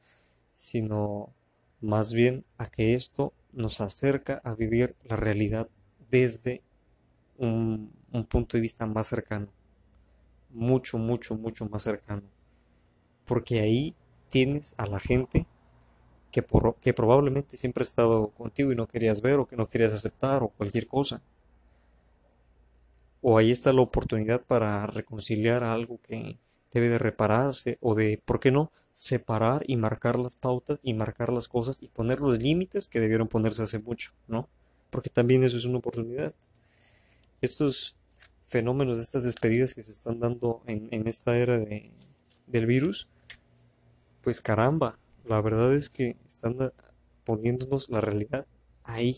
[0.53, 1.33] sino
[1.81, 5.69] más bien a que esto nos acerca a vivir la realidad
[6.09, 6.63] desde
[7.37, 9.49] un, un punto de vista más cercano.
[10.51, 12.23] Mucho, mucho, mucho más cercano.
[13.25, 13.95] Porque ahí
[14.29, 15.47] tienes a la gente
[16.31, 19.67] que, por- que probablemente siempre ha estado contigo y no querías ver o que no
[19.69, 21.21] querías aceptar o cualquier cosa.
[23.21, 26.37] O ahí está la oportunidad para reconciliar algo que
[26.73, 31.31] debe de repararse o de, ¿por qué no?, separar y marcar las pautas y marcar
[31.31, 34.49] las cosas y poner los límites que debieron ponerse hace mucho, ¿no?
[34.89, 36.33] Porque también eso es una oportunidad.
[37.41, 37.95] Estos
[38.41, 41.91] fenómenos, estas despedidas que se están dando en, en esta era de,
[42.47, 43.07] del virus,
[44.23, 46.57] pues caramba, la verdad es que están
[47.23, 48.47] poniéndonos la realidad
[48.83, 49.17] ahí,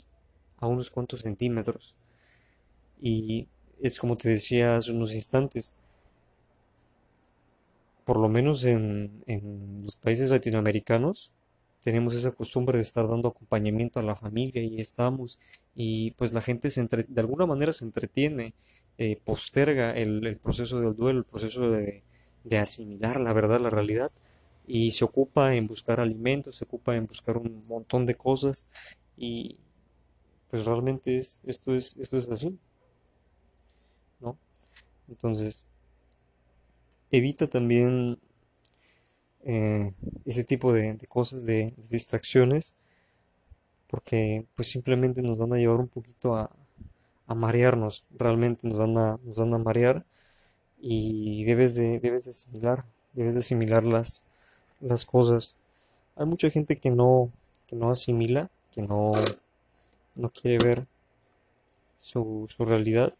[0.57, 1.95] a unos cuantos centímetros.
[3.01, 3.47] Y
[3.81, 5.75] es como te decía hace unos instantes,
[8.05, 11.31] por lo menos en, en los países latinoamericanos,
[11.81, 15.39] tenemos esa costumbre de estar dando acompañamiento a la familia y estamos,
[15.75, 18.53] y pues la gente se entre- de alguna manera se entretiene,
[18.97, 22.03] eh, posterga el, el proceso del duelo, el proceso de,
[22.43, 24.11] de asimilar la verdad, la realidad,
[24.67, 28.65] y se ocupa en buscar alimentos, se ocupa en buscar un montón de cosas,
[29.17, 29.57] y
[30.49, 32.59] pues realmente es, esto es, esto es así,
[34.19, 34.37] ¿no?
[35.09, 35.65] Entonces,
[37.11, 38.17] evita también
[39.43, 39.93] eh,
[40.25, 42.75] ese tipo de, cosas, de, distracciones,
[43.87, 46.49] porque pues simplemente nos van a llevar un poquito a,
[47.27, 50.05] a marearnos, realmente nos van a, nos van a marear
[50.79, 54.23] y debes de, debes de asimilar, debes de asimilar las,
[54.79, 55.57] las cosas.
[56.15, 57.31] Hay mucha gente que no,
[57.67, 59.13] que no asimila, que no,
[60.15, 60.87] no quiere ver
[61.97, 63.13] su, su realidad.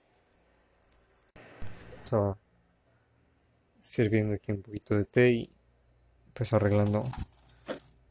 [3.80, 5.50] Sirviendo aquí un poquito de té y
[6.34, 7.04] pues arreglando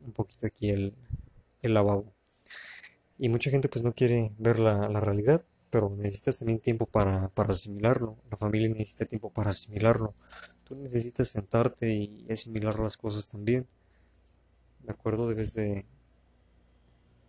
[0.05, 0.95] un poquito aquí el,
[1.63, 2.13] el lavabo.
[3.19, 7.29] Y mucha gente pues no quiere ver la, la realidad, pero necesitas también tiempo para,
[7.29, 8.17] para asimilarlo.
[8.31, 10.15] La familia necesita tiempo para asimilarlo.
[10.65, 13.67] Tú necesitas sentarte y asimilar las cosas también.
[14.83, 15.29] ¿De acuerdo?
[15.29, 15.85] Debes de,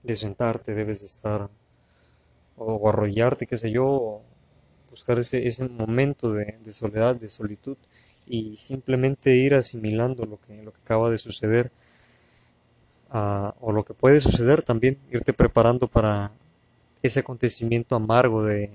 [0.04, 1.50] de sentarte, debes de estar
[2.56, 4.22] o, arrollarte, qué sé yo,
[4.90, 7.78] buscar ese, ese momento de soledad, de solitud
[8.28, 11.72] y simplemente ir asimilando lo que, lo que acaba de suceder
[13.10, 16.32] ah, o lo que puede suceder también, irte preparando para
[17.02, 18.72] ese acontecimiento amargo de,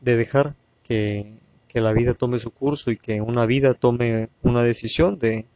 [0.00, 1.32] de dejar que,
[1.68, 5.46] que la vida tome su curso y que una vida tome una decisión de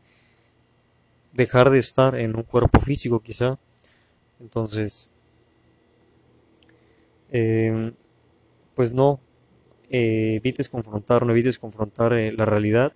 [1.32, 3.58] dejar de estar en un cuerpo físico quizá.
[4.40, 5.10] Entonces,
[7.30, 7.94] em,
[8.74, 9.20] pues no,
[9.92, 12.92] eh, evites confrontar, no evites confrontar eh, la realidad,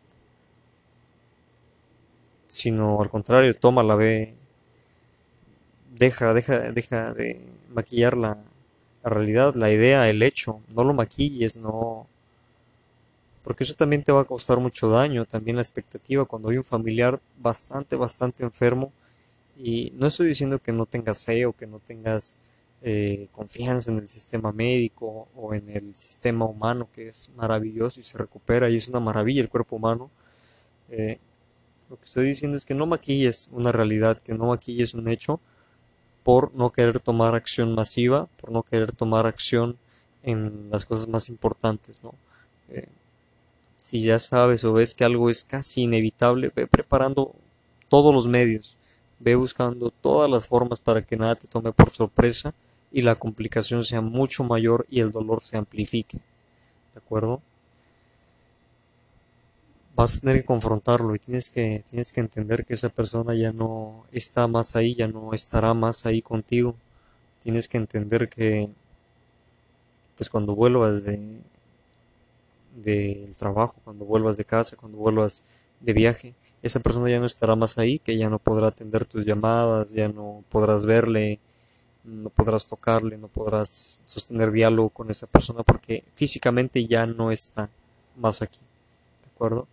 [2.48, 4.34] sino al contrario, tómala, ve,
[5.94, 7.40] deja, deja, deja de
[7.72, 8.38] maquillar la,
[9.04, 12.06] la realidad, la idea, el hecho, no lo maquilles, no,
[13.44, 16.64] porque eso también te va a causar mucho daño, también la expectativa cuando hay un
[16.64, 18.92] familiar bastante, bastante enfermo,
[19.58, 22.34] y no estoy diciendo que no tengas fe o que no tengas
[22.82, 28.02] eh, confianza en el sistema médico o en el sistema humano, que es maravilloso y
[28.02, 30.10] se recupera y es una maravilla el cuerpo humano.
[30.90, 31.18] Eh,
[31.90, 35.40] lo que estoy diciendo es que no maquilles una realidad, que no maquilles un hecho
[36.22, 39.78] por no querer tomar acción masiva, por no querer tomar acción
[40.22, 42.14] en las cosas más importantes, ¿no?
[42.68, 42.88] Eh,
[43.78, 47.34] si ya sabes o ves que algo es casi inevitable, ve preparando
[47.88, 48.76] todos los medios,
[49.20, 52.52] ve buscando todas las formas para que nada te tome por sorpresa
[52.96, 57.42] y la complicación sea mucho mayor y el dolor se amplifique, ¿de acuerdo?
[59.94, 63.52] Vas a tener que confrontarlo y tienes que, tienes que entender que esa persona ya
[63.52, 66.74] no está más ahí, ya no estará más ahí contigo.
[67.42, 68.70] Tienes que entender que,
[70.16, 71.38] pues cuando vuelvas de,
[72.76, 75.44] del trabajo, cuando vuelvas de casa, cuando vuelvas
[75.80, 79.26] de viaje, esa persona ya no estará más ahí, que ya no podrá atender tus
[79.26, 81.40] llamadas, ya no podrás verle,
[82.06, 87.68] no podrás tocarle, no podrás sostener diálogo con esa persona porque físicamente ya no está
[88.16, 88.60] más aquí,
[89.22, 89.66] ¿de acuerdo?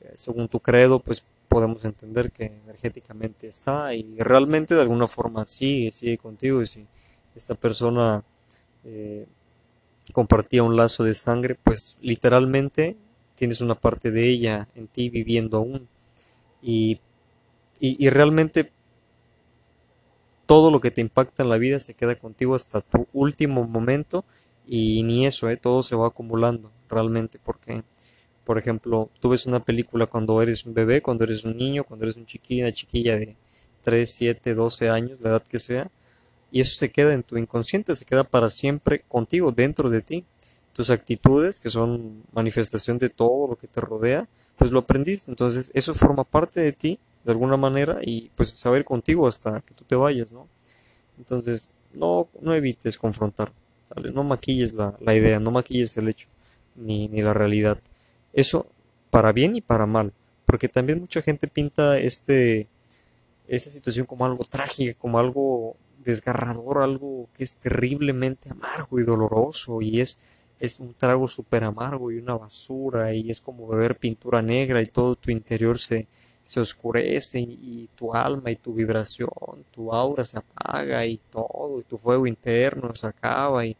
[0.00, 5.44] Eh, según tu credo, pues podemos entender que energéticamente está y realmente de alguna forma
[5.44, 6.86] sigue, sigue contigo y si
[7.34, 8.22] esta persona
[8.84, 9.26] eh,
[10.12, 12.96] compartía un lazo de sangre, pues literalmente
[13.34, 15.88] tienes una parte de ella en ti viviendo aún.
[16.62, 17.00] Y,
[17.80, 18.70] y, y realmente
[20.46, 24.24] todo lo que te impacta en la vida se queda contigo hasta tu último momento
[24.66, 25.56] y ni eso, ¿eh?
[25.56, 27.82] todo se va acumulando realmente porque,
[28.44, 32.04] por ejemplo, tú ves una película cuando eres un bebé, cuando eres un niño, cuando
[32.04, 33.36] eres un chiquillo, una chiquilla de
[33.82, 35.90] 3, 7, 12 años, la edad que sea,
[36.54, 40.24] y eso se queda en tu inconsciente, se queda para siempre contigo, dentro de ti.
[40.72, 45.32] Tus actitudes, que son manifestación de todo lo que te rodea, pues lo aprendiste.
[45.32, 49.74] Entonces, eso forma parte de ti, de alguna manera, y pues saber contigo hasta que
[49.74, 50.48] tú te vayas, ¿no?
[51.18, 53.52] Entonces, no, no evites confrontar,
[54.12, 56.28] No maquilles la, la, idea, no maquilles el hecho,
[56.76, 57.78] ni, ni la realidad.
[58.32, 58.66] Eso
[59.10, 60.12] para bien y para mal,
[60.44, 62.68] porque también mucha gente pinta este,
[63.46, 69.80] esa situación como algo trágico, como algo desgarrador, algo que es terriblemente amargo y doloroso
[69.80, 70.18] y es,
[70.60, 74.86] es un trago súper amargo y una basura y es como beber pintura negra y
[74.86, 76.06] todo tu interior se,
[76.44, 79.30] se oscurece y, tu alma y tu vibración,
[79.72, 83.74] tu aura se apaga y todo, y tu fuego interno se acaba y,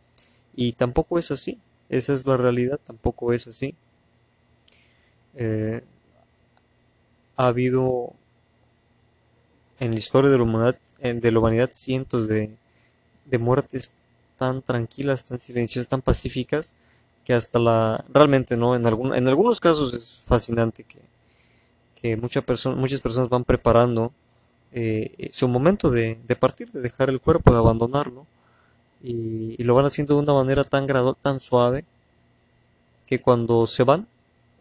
[0.57, 3.75] y tampoco es así, esa es la realidad, tampoco es así.
[5.37, 5.83] Eh,
[7.37, 8.15] ha habido
[9.79, 12.57] en la historia de la humanidad, de la humanidad cientos de,
[13.27, 13.97] de muertes
[14.39, 16.75] tan tranquilas, tan silenciosas, tan pacíficas,
[17.27, 18.03] que hasta la...
[18.13, 18.75] Realmente, ¿no?
[18.75, 21.01] En, algún, en algunos casos es fascinante que,
[22.05, 22.45] que mucha
[22.77, 24.13] muchas personas van preparando
[24.73, 28.27] eh, su momento de, partir, de dejar el cuerpo, de abandonarlo,
[29.03, 31.87] y, y lo van haciendo de una manera tan gradual, tan suave,
[33.07, 34.07] que cuando se van,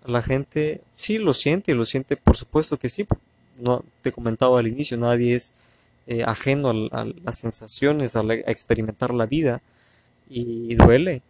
[0.06, 3.06] la gente sí lo siente, lo siente, por supuesto que sí,
[3.60, 5.54] no te comentaba al inicio, nadie es
[6.08, 9.62] eh, ajeno a, las sensaciones, a, experimentar la vida
[10.30, 11.22] y, duele.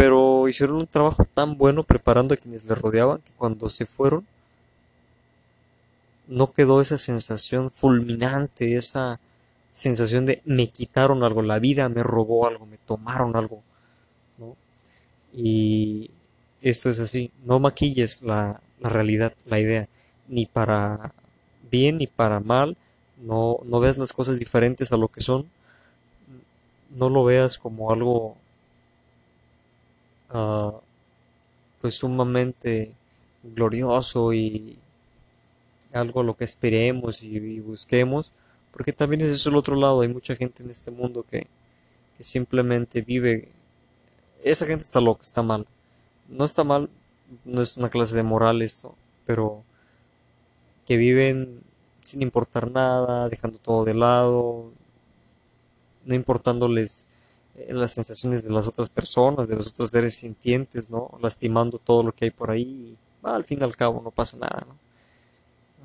[0.00, 4.26] Pero hicieron un trabajo tan bueno preparando a quienes le rodeaban que cuando se fueron
[6.26, 9.20] no quedó esa sensación fulminante, esa
[9.70, 13.62] sensación de me quitaron algo, la vida me robó algo, me tomaron algo.
[15.34, 16.10] Y
[16.62, 19.86] esto es así, no maquilles la, la realidad, la idea
[20.28, 21.12] ni para
[21.70, 22.78] bien ni para mal,
[23.18, 25.50] no, no veas las cosas diferentes a lo que son,
[26.98, 28.38] no lo veas como algo
[30.32, 30.72] uh,
[31.80, 32.92] pues sumamente
[33.42, 34.76] glorioso y
[35.92, 38.32] algo a lo que esperemos y, busquemos,
[38.72, 41.46] porque también es eso el otro lado, hay mucha gente en este mundo que,
[42.16, 43.48] que simplemente vive,
[44.44, 45.66] esa gente está loca, está mal,
[46.28, 46.88] no está mal,
[47.44, 48.94] no es una clase de moral esto,
[49.26, 49.64] pero
[50.86, 51.62] que viven
[52.00, 54.72] sin importar nada, dejando todo de lado,
[56.04, 57.06] no importándoles
[57.68, 61.10] las sensaciones de las otras personas, de los otros seres sintientes, ¿no?
[61.20, 62.96] Lastimando todo lo que hay por ahí.
[63.22, 64.74] al fin y al cabo no pasa nada, ¿no?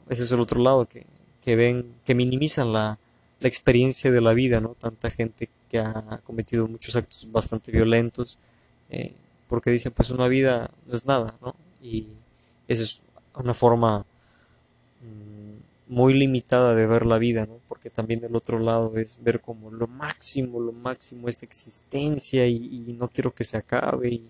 [0.10, 1.06] Ese es el otro lado que,
[1.42, 2.98] que ven, que minimizan la,
[3.40, 4.76] la, experiencia de la vida, ¿no?
[4.80, 8.38] Tanta gente que ha cometido muchos actos bastante violentos,
[8.90, 9.14] eh,
[9.48, 11.56] porque dicen, pues una vida no es nada, ¿no?
[11.82, 12.08] Y
[12.68, 13.02] esa es
[13.36, 14.06] una forma
[15.88, 17.60] muy limitada de ver la vida, ¿no?
[17.68, 22.96] Porque también del otro lado es ver como lo máximo, lo máximo esta existencia y,
[22.98, 24.22] no quiero que se acabe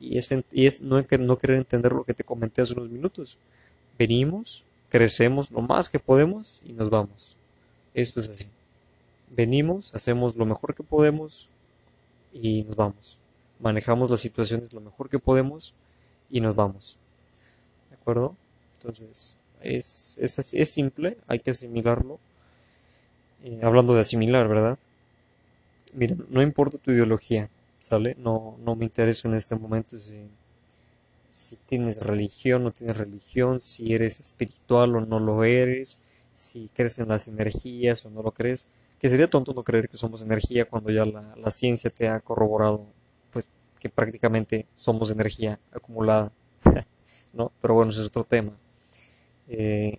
[0.00, 3.38] y, es no, no querer entender lo que te comenté hace unos minutos.
[3.98, 7.36] Venimos, crecemos lo más que podemos y nos vamos.
[7.94, 8.46] Esto es así.
[9.30, 11.48] Venimos, hacemos lo mejor que podemos
[12.32, 13.18] y nos vamos.
[13.60, 15.74] Manejamos las situaciones lo mejor que podemos
[16.30, 16.96] y nos vamos.
[17.90, 18.36] ¿De acuerdo?
[18.78, 22.18] Entonces, es, es, es simple, hay que asimilarlo.
[23.44, 24.78] Eh, hablando de asimilar, ¿verdad?
[25.94, 27.48] Mira, no importa tu ideología,
[27.80, 28.16] ¿sale?
[28.18, 30.28] No, no me interesa en este momento si,
[31.30, 36.00] si tienes religión o no tienes religión, si eres espiritual o no lo eres,
[36.34, 38.68] si crees en las energías o no lo crees.
[38.98, 42.20] Que sería tonto no creer que somos energía cuando ya la, la ciencia te ha
[42.20, 42.84] corroborado
[43.30, 43.46] pues
[43.78, 46.32] que prácticamente somos energía acumulada,
[47.32, 47.52] ¿no?
[47.60, 48.52] Pero bueno, ese es otro tema.
[49.48, 49.98] Eh,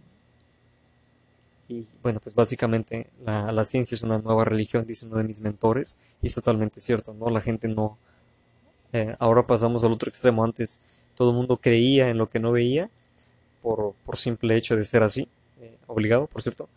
[1.68, 5.40] y bueno, pues básicamente la, la, ciencia es una nueva religión, dice uno de mis
[5.40, 7.30] mentores, y es totalmente cierto, ¿no?
[7.30, 7.98] La gente no...
[8.92, 10.80] Eh, ahora pasamos al otro extremo, antes
[11.14, 12.90] todo el mundo creía en lo que no veía,
[13.62, 15.28] por, por simple hecho de ser así,
[15.62, 16.70] eh, obligado, por cierto,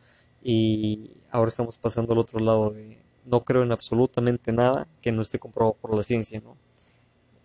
[0.42, 5.23] y ahora estamos pasando al otro lado de no creo en absolutamente nada que no
[5.23, 6.56] esté comprobado por la ciencia, ¿no?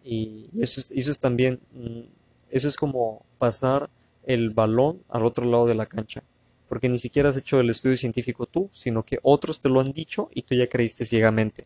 [0.03, 2.01] Y eso es, eso es también, mm,
[2.49, 3.89] eso es como pasar
[4.28, 6.21] el balón al otro lado de la cancha.
[6.69, 9.93] Porque ni siquiera has hecho el estudio científico tú, sino que otros te lo han
[9.93, 11.63] dicho y tú ya creíste ciegamente.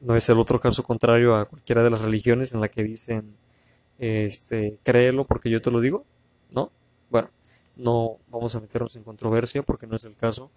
[0.00, 3.34] No es el otro caso contrario a cualquiera de las religiones en la que dicen,
[3.98, 6.04] este, créelo porque yo te lo digo,
[6.54, 6.70] ¿no?
[7.10, 7.30] Bueno,
[7.76, 10.50] no vamos a meternos en controversia porque no es el caso.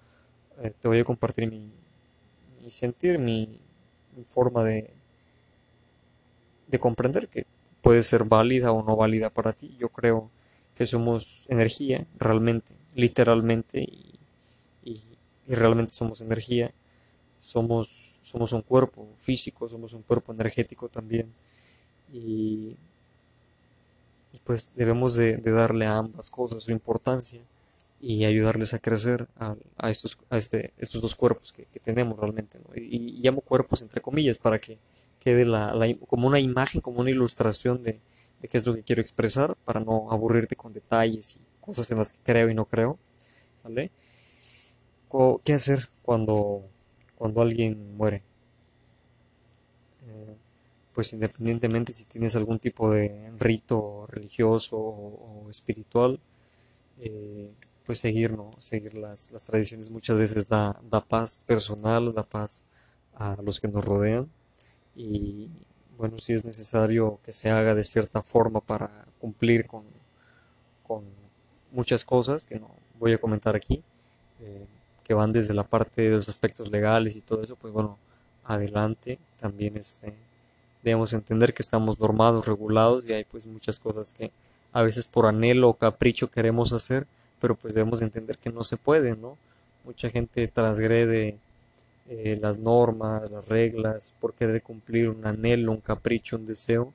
[0.61, 1.71] Eh, te voy a compartir mi,
[2.69, 3.59] sentir, mi,
[4.15, 4.91] mi forma de,
[6.67, 7.45] de comprender que
[7.81, 9.75] puede ser válida o no válida para ti.
[9.79, 10.29] Yo creo
[10.75, 13.81] que somos energía realmente, literalmente,
[14.83, 14.99] y,
[15.47, 16.73] realmente somos energía.
[17.41, 21.33] somos, somos un cuerpo físico, somos un cuerpo energético también.
[22.13, 22.75] Y,
[24.43, 27.41] pues debemos de, darle a ambas cosas su importancia
[28.01, 29.55] y ayudarles a crecer a,
[29.89, 32.59] estos, a este, estos dos cuerpos que, tenemos realmente.
[32.75, 34.77] Y, llamo cuerpos entre comillas para que
[35.19, 35.73] quede la,
[36.07, 37.99] como una imagen, como una ilustración de,
[38.43, 41.97] de qué es lo que quiero expresar, para no aburrirte con detalles y cosas en
[41.97, 42.99] las que creo y no creo.
[43.63, 43.89] ¿Vale?
[45.45, 46.67] ¿Qué hacer cuando,
[47.15, 48.21] cuando alguien muere?
[50.05, 50.35] Eh,
[50.93, 56.19] pues independientemente si tienes algún tipo de rito religioso o, espiritual,
[56.99, 57.53] eh,
[57.85, 58.51] pues seguir, ¿no?
[58.59, 62.65] Seguir las, las tradiciones muchas veces da, da, paz personal, da paz
[63.13, 64.29] a los que nos rodean
[64.95, 65.49] y
[65.97, 69.83] bueno, si es necesario que se haga de cierta forma para cumplir con,
[70.85, 71.03] con
[71.71, 72.69] muchas cosas que no
[72.99, 73.83] voy a comentar aquí,
[74.41, 74.65] eh,
[75.03, 77.97] que van desde la parte de los aspectos legales y todo eso, pues bueno,
[78.45, 80.13] adelante también este,
[80.83, 84.31] debemos entender que estamos normados, regulados y hay pues muchas cosas que
[84.71, 87.07] a veces por anhelo o capricho queremos hacer,
[87.39, 89.37] pero pues debemos entender que no se puede, ¿no?
[89.83, 91.37] Mucha gente transgrede
[92.09, 96.93] eh, las normas, las reglas, por querer cumplir un anhelo, un capricho, un deseo,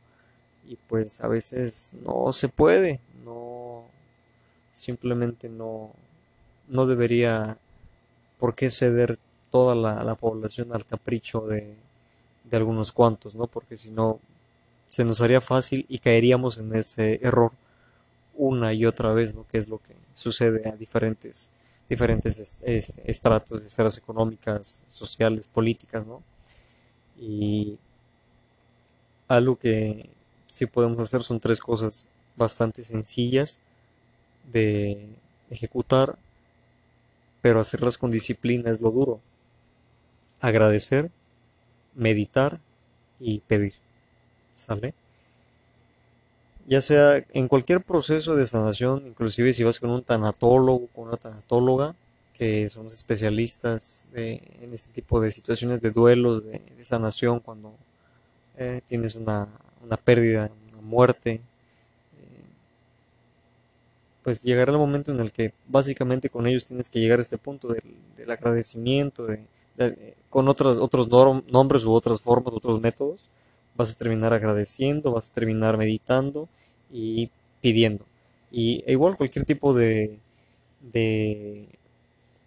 [0.67, 3.85] y pues a veces no se puede, no,
[4.71, 5.93] simplemente no,
[6.69, 7.57] no debería
[8.39, 9.19] por qué ceder
[9.51, 11.75] toda la, población al capricho de,
[12.45, 13.47] de, algunos cuantos, ¿no?
[13.47, 14.21] Porque si no,
[14.87, 17.53] se nos haría fácil y caeríamos en ese error
[18.35, 19.47] una y otra vez, ¿no?
[19.49, 21.51] Que es lo que sucede a diferentes,
[21.89, 22.57] diferentes
[23.05, 26.23] estratos, esferas económicas, sociales, políticas, ¿no?
[27.19, 27.79] Y
[29.27, 30.09] algo que
[30.47, 33.61] sí podemos hacer son tres cosas bastante sencillas
[34.51, 35.09] de
[35.51, 36.19] ejecutar,
[37.43, 39.21] pero hacerlas con disciplina es lo duro.
[40.41, 41.11] Agradecer,
[41.95, 42.61] meditar
[43.19, 43.75] y pedir.
[44.55, 44.95] ¿Sale?
[46.69, 51.17] Ya sea en cualquier proceso de sanación, inclusive si vas con un tanatólogo, con una
[51.17, 51.95] tanatóloga,
[52.35, 57.73] que son especialistas en este tipo de situaciones de duelos, de, sanación, cuando
[58.59, 59.49] eh, tienes una,
[59.83, 61.41] una pérdida, una muerte,
[64.29, 67.39] pues llegará el momento en el que básicamente con ellos tienes que llegar a este
[67.39, 69.41] punto del, agradecimiento, de,
[70.29, 71.09] con otros, otros
[71.49, 73.25] nombres u otras formas, otros métodos,
[73.79, 76.49] vas a terminar agradeciendo, vas a terminar meditando
[76.93, 77.31] y
[77.63, 78.05] pidiendo.
[78.51, 80.19] Y e igual cualquier tipo de,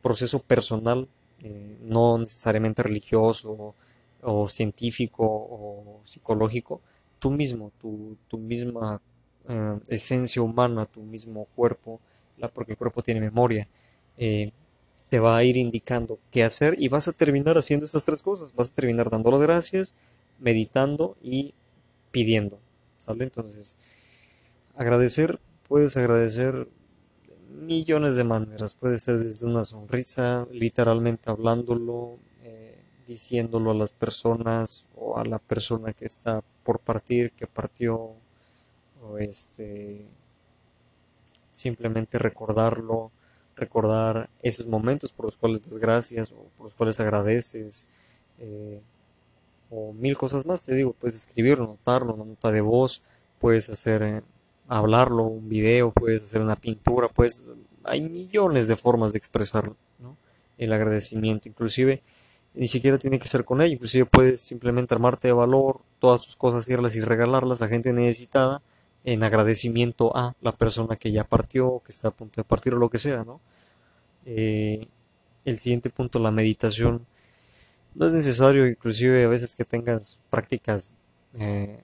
[0.01, 1.07] proceso personal,
[1.41, 3.75] eh, no necesariamente religioso
[4.21, 6.81] o, científico o psicológico,
[7.17, 9.01] tú mismo, tu, tu misma
[9.47, 11.99] eh, esencia humana, tu mismo cuerpo,
[12.37, 13.67] la, porque el cuerpo tiene memoria,
[14.17, 14.51] eh,
[15.09, 18.55] te va a ir indicando qué hacer y vas a terminar haciendo estas tres cosas.
[18.55, 19.95] Vas a terminar dando las gracias,
[20.41, 21.53] meditando y
[22.11, 22.59] pidiendo.
[22.99, 23.23] ¿Sale?
[23.23, 23.77] Entonces,
[24.75, 26.67] agradecer, puedes agradecer
[27.49, 28.75] millones de maneras.
[28.75, 35.39] Puede ser desde una sonrisa, literalmente hablándolo, eh, diciéndolo a las personas o a la
[35.39, 38.13] persona que está por partir, que partió
[39.01, 40.05] o este
[41.51, 43.11] simplemente recordarlo,
[43.55, 47.87] recordar esos momentos por los cuales das gracias o por los cuales agradeces
[48.39, 48.81] eh,
[49.71, 53.03] o mil cosas más, te digo, puedes escribirlo, notarlo, una nota de voz,
[53.39, 54.21] puedes hacer eh,
[54.67, 57.47] hablarlo, un video, puedes hacer una pintura, pues
[57.83, 59.71] hay millones de formas de expresar
[60.57, 62.03] el agradecimiento, inclusive
[62.53, 66.35] ni siquiera tiene que ser con ello, inclusive puedes simplemente armarte de valor, todas tus
[66.35, 68.61] cosas, irlas y regalarlas a gente necesitada
[69.03, 72.77] en agradecimiento a la persona que ya partió, que está a punto de partir o
[72.77, 73.39] lo que sea, ¿no?
[74.25, 74.87] Eh,
[75.45, 77.05] el siguiente punto, la meditación.
[77.95, 80.97] No es necesario, inclusive a veces que tengas prácticas
[81.33, 81.83] eh,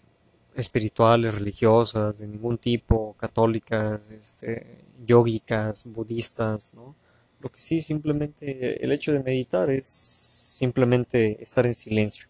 [0.56, 6.96] espirituales, religiosas, de ningún tipo, católicas, este, yógicas, budistas, ¿no?
[7.42, 12.28] Lo que sí, simplemente el hecho de meditar es simplemente estar en silencio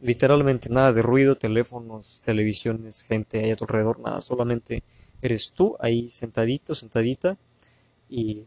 [0.00, 4.82] literalmente nada de ruido, teléfonos, televisiones, gente ahí a tu alrededor, nada, solamente
[5.22, 7.36] eres tú ahí sentadito, sentadita
[8.08, 8.46] y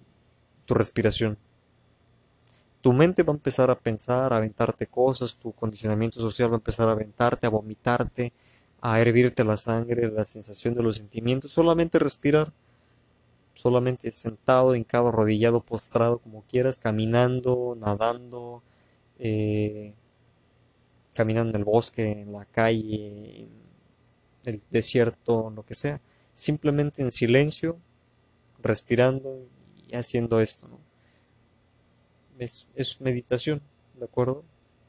[0.66, 1.38] tu respiración.
[2.84, 6.62] Tu mente va a empezar a pensar, a aventarte cosas, tu condicionamiento social va a
[6.64, 8.34] empezar a aventarte, a vomitarte,
[8.82, 12.52] a hervirte la sangre, la sensación de los sentimientos, solamente respirar,
[13.54, 18.64] solamente sentado, hincado, arrodillado, postrado, como quieras, caminando, nadando,
[19.18, 19.94] eh,
[21.16, 23.50] caminando en el bosque, en la calle, en
[24.44, 26.02] el desierto, lo que sea,
[26.34, 27.78] simplemente en silencio,
[28.62, 29.48] respirando
[29.88, 30.83] y haciendo esto, ¿no?
[32.40, 33.62] Es, meditación,
[33.98, 34.44] ¿de acuerdo?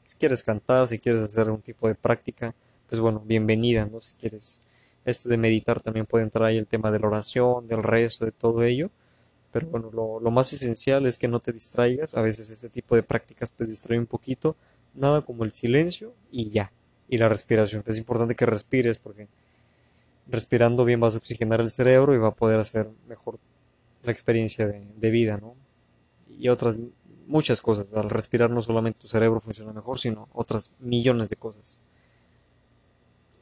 [0.05, 2.53] Si quieres cantar, si quieres hacer un tipo de práctica,
[2.89, 4.01] pues bueno, bienvenida, ¿no?
[4.01, 4.59] Si quieres
[5.05, 8.31] esto de meditar también puede entrar ahí el tema de la oración, del rezo, de
[8.31, 8.89] todo ello.
[9.51, 12.15] Pero bueno, lo, lo, más esencial es que no te distraigas.
[12.15, 14.55] A veces este tipo de prácticas pues distrae un poquito.
[14.95, 16.71] Nada como el silencio y ya.
[17.07, 17.83] Y la respiración.
[17.85, 19.27] Es importante que respires porque
[20.27, 23.37] respirando bien vas a oxigenar el cerebro y va a poder hacer mejor
[24.03, 25.55] la experiencia de, de vida, ¿no?
[26.37, 26.79] Y otras
[27.27, 27.93] muchas cosas.
[27.93, 31.85] Al respirar no solamente tu cerebro funciona mejor, sino otras millones de cosas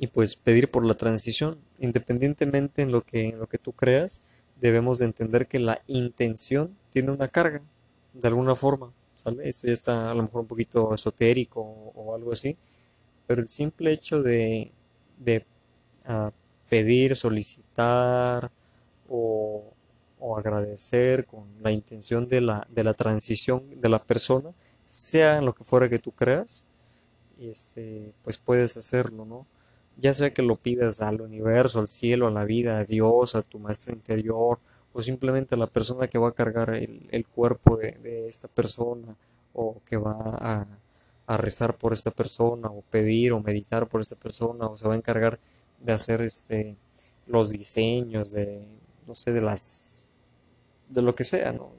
[0.04, 1.60] y pues pedir por la transición.
[1.80, 4.22] Independientemente en lo que, en lo que tú creas,
[4.60, 7.62] debemos de entender que la intención tiene una carga,
[8.14, 9.48] de alguna forma, ¿sale?
[9.48, 12.58] Esto ya está a lo mejor un poquito esotérico o, algo así,
[13.26, 14.72] pero el simple hecho de,
[15.18, 15.46] de
[16.08, 16.32] uh,
[16.70, 18.52] pedir, solicitar
[19.08, 19.73] o,
[20.26, 24.52] o, agradecer con la intención de la, de la transición de la persona,
[24.88, 26.74] sea en lo que fuera que tú creas,
[27.40, 29.46] este, pues puedes hacerlo, ¿no?
[29.98, 33.44] ya sea que lo pidas al universo, al cielo, a la vida, a Dios, a
[33.44, 34.60] tu maestro interior,
[34.94, 39.16] o simplemente a la persona que va a cargar el, cuerpo de, esta persona,
[39.54, 40.68] o que va a,
[41.28, 44.94] a, rezar por esta persona, o pedir o meditar por esta persona, o se va
[44.94, 45.40] a encargar
[45.80, 46.78] de hacer este
[47.26, 48.68] los diseños de,
[49.08, 49.93] no sé, de las,
[50.94, 51.72] de lo que sea, no,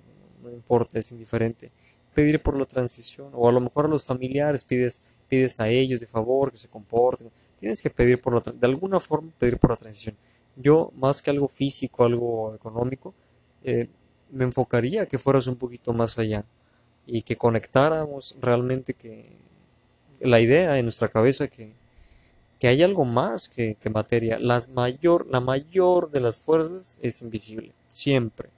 [0.43, 1.71] no importa, es indiferente.
[2.15, 6.01] Pedir por la transición, o a lo mejor a los familiares pides, pides a ellos
[6.01, 9.71] de favor que se comporten, tienes que pedir por la, de alguna forma pedir por
[9.71, 10.17] la transición.
[10.57, 13.15] Yo, más que algo físico, algo económico,
[13.65, 13.89] eh,
[14.31, 16.45] me enfocaría que fueras un poquito más allá
[17.07, 19.37] y que conectáramos realmente que
[20.21, 21.73] la idea en nuestra cabeza que,
[22.59, 24.39] que hay algo más que, que materia.
[24.39, 28.51] Las mayor, la mayor de las fuerzas es invisible, siempre.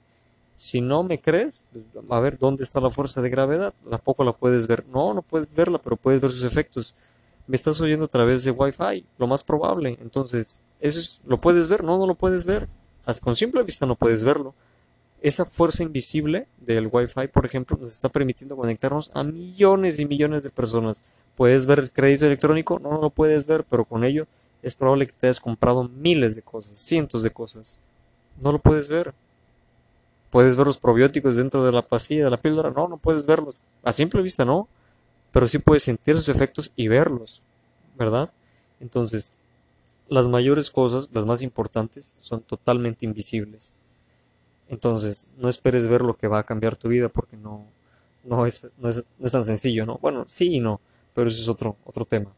[0.57, 3.73] Si no me crees, pues, a ver, ¿dónde está la fuerza de gravedad?
[3.89, 4.85] Tampoco la puedes ver.
[4.87, 6.93] No, no puedes verla, pero puedes ver sus efectos
[7.47, 9.97] me estás oyendo a través de Wi-Fi, lo más probable.
[10.01, 11.83] Entonces, eso es, ¿lo puedes ver?
[11.83, 12.67] No, no lo puedes ver.
[13.21, 14.53] Con simple vista no puedes verlo.
[15.21, 20.43] Esa fuerza invisible del Wi-Fi, por ejemplo, nos está permitiendo conectarnos a millones y millones
[20.43, 21.03] de personas.
[21.35, 22.79] ¿Puedes ver el crédito electrónico?
[22.79, 24.27] No, no lo puedes ver, pero con ello
[24.61, 27.79] es probable que te hayas comprado miles de cosas, cientos de cosas.
[28.41, 29.13] No lo puedes ver.
[30.29, 32.69] ¿Puedes ver los probióticos dentro de la pastilla, de la píldora?
[32.69, 33.61] No, no puedes verlos.
[33.83, 34.67] A simple vista no
[35.31, 37.43] pero sí puedes sentir sus efectos y verlos,
[37.95, 38.31] ¿verdad?
[38.79, 39.33] Entonces,
[40.09, 43.75] las mayores cosas, las más importantes, son totalmente invisibles.
[44.67, 47.65] Entonces, no esperes ver lo que va a cambiar tu vida porque no,
[48.23, 49.99] no, es, no, es, tan sencillo, ¿no?
[50.01, 50.81] Bueno, sí y no,
[51.13, 52.31] pero eso es otro, otro tema.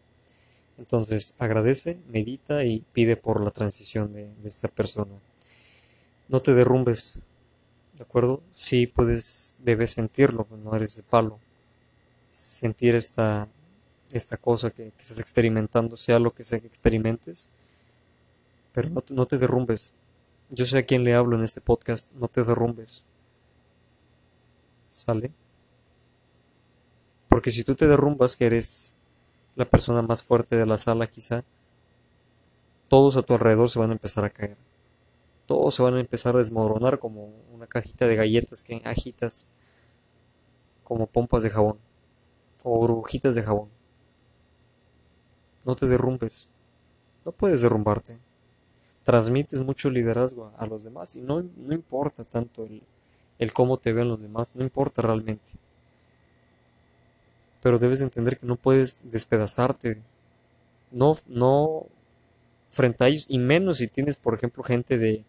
[0.78, 5.14] Entonces, agradece, medita y pide por la transición de, de esta persona.
[6.28, 7.20] No te derrumbes,
[8.00, 8.42] ¿de acuerdo?
[8.54, 11.40] Sí puedes, debes sentirlo, no eres de palo
[12.32, 13.48] sentir esta,
[14.12, 17.50] esta cosa que, estás experimentando, sea lo que sea que experimentes,
[18.74, 19.94] pero no te, no te derrumbes.
[20.50, 23.04] Yo sé a quién le hablo en este podcast, no te derrumbes.
[24.90, 25.32] ¿Sale?
[27.28, 28.96] Porque si tú te derrumbas, que eres
[29.56, 31.44] la persona más fuerte de la sala quizá,
[32.88, 34.58] todos a tu alrededor se van a empezar a caer.
[35.50, 39.48] Todos se van a empezar a desmoronar como una cajita de galletas que agitas
[40.84, 41.80] como pompas de jabón
[42.64, 43.68] o burbujitas de jabón.
[45.66, 46.50] No te derrumbes.
[47.26, 48.20] No puedes derrumbarte.
[49.04, 52.84] Transmites mucho liderazgo a, los demás y no, no importa tanto el,
[53.40, 55.54] el, cómo te ven los demás, no importa realmente.
[57.64, 60.00] Pero debes entender que no puedes despedazarte.
[60.92, 61.88] No, no
[62.70, 65.26] frente a ellos, y menos si tienes, por ejemplo, gente de,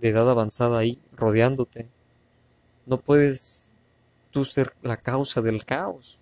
[0.00, 1.88] de edad avanzada ahí rodeándote.
[2.86, 3.66] No puedes
[4.30, 6.18] tú ser la causa del caos.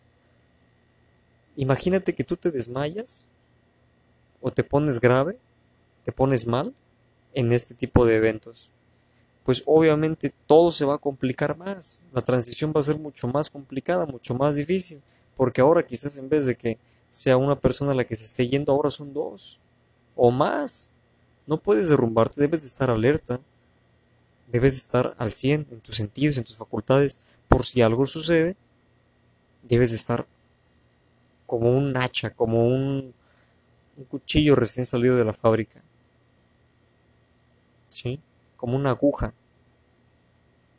[1.57, 3.27] Imagínate que tú te desmayas
[4.41, 5.39] o te pones grave,
[6.05, 6.75] te pones mal
[7.35, 8.71] en este tipo de eventos.
[9.45, 12.01] Pues obviamente todo se va a complicar más.
[12.13, 15.03] La transición va a ser mucho más complicada, mucho más difícil.
[15.35, 16.79] Porque ahora quizás en vez de que
[17.11, 19.61] sea una persona la que se esté yendo, ahora son dos
[20.15, 20.89] o más.
[21.47, 23.41] No puedes derrumbarte, debes de estar alerta.
[24.51, 27.21] Debes de estar al 100 en tus sentidos, en tus facultades.
[27.49, 28.57] Por si algo sucede,
[29.63, 30.27] debes de estar
[31.47, 33.15] como un hacha, como un,
[34.11, 35.83] cuchillo recién salido de la fábrica.
[37.89, 38.21] ¿Sí?
[38.57, 39.33] Como una aguja.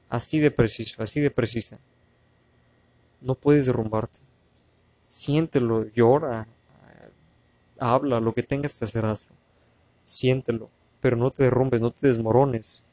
[0.09, 1.79] Así de preciso, así de precisa.
[3.21, 4.19] No puedes derrumbarte.
[5.07, 6.47] Siéntelo, llora,
[7.79, 9.35] habla, lo que tengas que hacer, hazlo.
[10.05, 10.69] Siéntelo,
[11.01, 12.83] pero no te derrumbes, no te desmorones.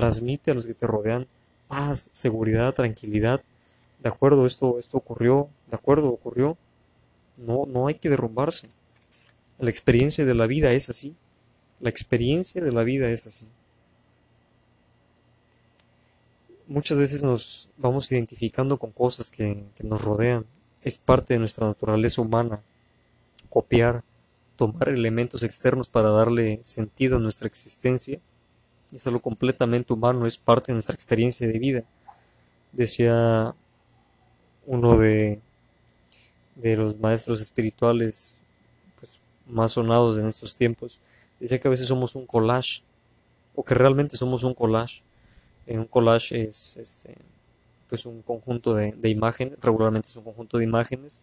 [0.00, 1.26] Transmite a los que te rodean
[1.68, 3.42] paz, seguridad, tranquilidad
[4.02, 6.56] de acuerdo, esto, esto ocurrió, de acuerdo, ocurrió.
[7.36, 8.68] No, no hay que derrumbarse.
[9.58, 11.16] La experiencia de la vida es así.
[11.80, 13.46] La experiencia de la vida es así.
[16.66, 20.46] Muchas veces nos vamos identificando con cosas que, que nos rodean.
[20.82, 22.62] Es parte de nuestra naturaleza humana
[23.50, 24.02] copiar,
[24.56, 28.18] tomar elementos externos para darle sentido a nuestra existencia.
[28.92, 31.84] Es algo completamente humano, es parte de nuestra experiencia de vida.
[32.72, 33.54] Decía
[34.66, 35.40] uno de,
[36.56, 38.38] de los maestros espirituales
[38.98, 41.00] pues, más sonados en estos tiempos,
[41.38, 42.82] decía que a veces somos un collage,
[43.54, 45.02] o que realmente somos un collage.
[45.66, 47.16] un collage es este,
[47.88, 51.22] pues un conjunto de, de imágenes, regularmente es un conjunto de imágenes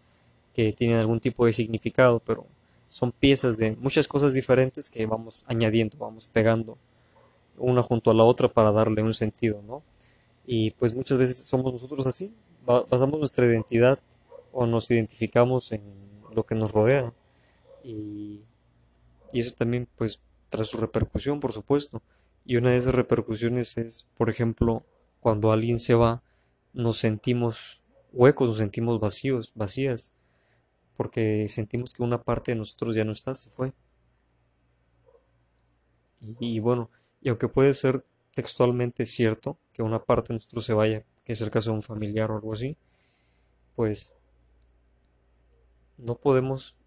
[0.54, 2.46] que tienen algún tipo de significado, pero
[2.90, 6.78] son piezas de muchas cosas diferentes que vamos añadiendo, vamos pegando
[7.58, 9.84] una junto a la otra para darle un sentido, ¿no?
[10.46, 12.34] Y pues muchas veces somos nosotros así,
[12.66, 14.00] basamos nuestra identidad
[14.52, 15.82] o nos identificamos en
[16.34, 17.14] lo que nos rodea.
[17.84, 18.42] Y,
[19.32, 22.02] y eso también pues trae su repercusión, por supuesto.
[22.46, 24.86] Y una de esas repercusiones es, por ejemplo,
[25.20, 26.24] cuando alguien se va,
[26.74, 27.82] nos sentimos
[28.14, 30.12] huecos, nos sentimos vacíos, vacías,
[30.96, 33.74] porque sentimos que una parte de nosotros ya no está, se fue.
[36.22, 36.90] Y, y bueno,
[37.22, 41.42] y aunque puede ser textualmente cierto que una parte de nosotros se vaya, que es
[41.42, 42.78] el caso de un familiar o algo así,
[43.76, 44.14] pues
[45.98, 46.78] no podemos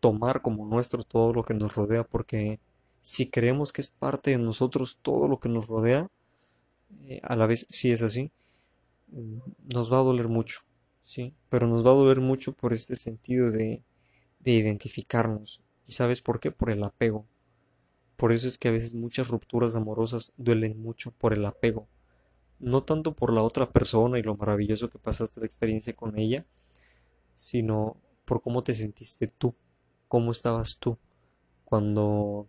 [0.00, 2.60] tomar como nuestro todo lo que nos rodea, porque
[3.00, 6.08] si creemos que es parte de nosotros todo lo que nos rodea,
[7.06, 8.30] eh, a la vez si es así,
[9.72, 10.60] nos va a doler mucho,
[11.02, 11.34] ¿sí?
[11.48, 13.82] Pero nos va a doler mucho por este sentido de,
[14.40, 15.62] de identificarnos.
[15.86, 16.50] ¿Y sabes por qué?
[16.50, 17.26] Por el apego.
[18.18, 21.88] Por eso es que a veces muchas rupturas amorosas duelen mucho por el apego
[22.58, 26.44] no tanto por la otra persona y lo maravilloso que pasaste la experiencia con ella,
[27.34, 29.54] sino por cómo te sentiste tú,
[30.08, 30.98] cómo estabas tú
[31.64, 32.48] cuando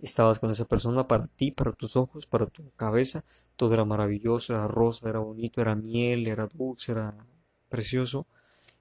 [0.00, 3.24] estabas con esa persona para ti, para tus ojos, para tu cabeza,
[3.56, 7.16] todo era maravilloso, era rosa, era bonito, era miel, era dulce, era
[7.68, 8.26] precioso.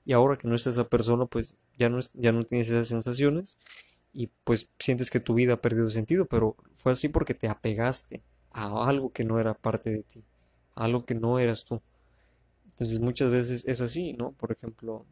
[0.05, 3.57] Y ahora que no está esa persona, pues ya no, ya no tienes esas sensaciones
[4.13, 8.23] y pues sientes que tu vida ha perdido sentido, pero fue así porque te apegaste
[8.51, 10.25] a algo que no era parte de ti
[10.79, 11.81] algo que no eras tú.
[12.71, 14.31] Entonces muchas veces es así, ¿no?
[14.31, 15.05] Por ejemplo,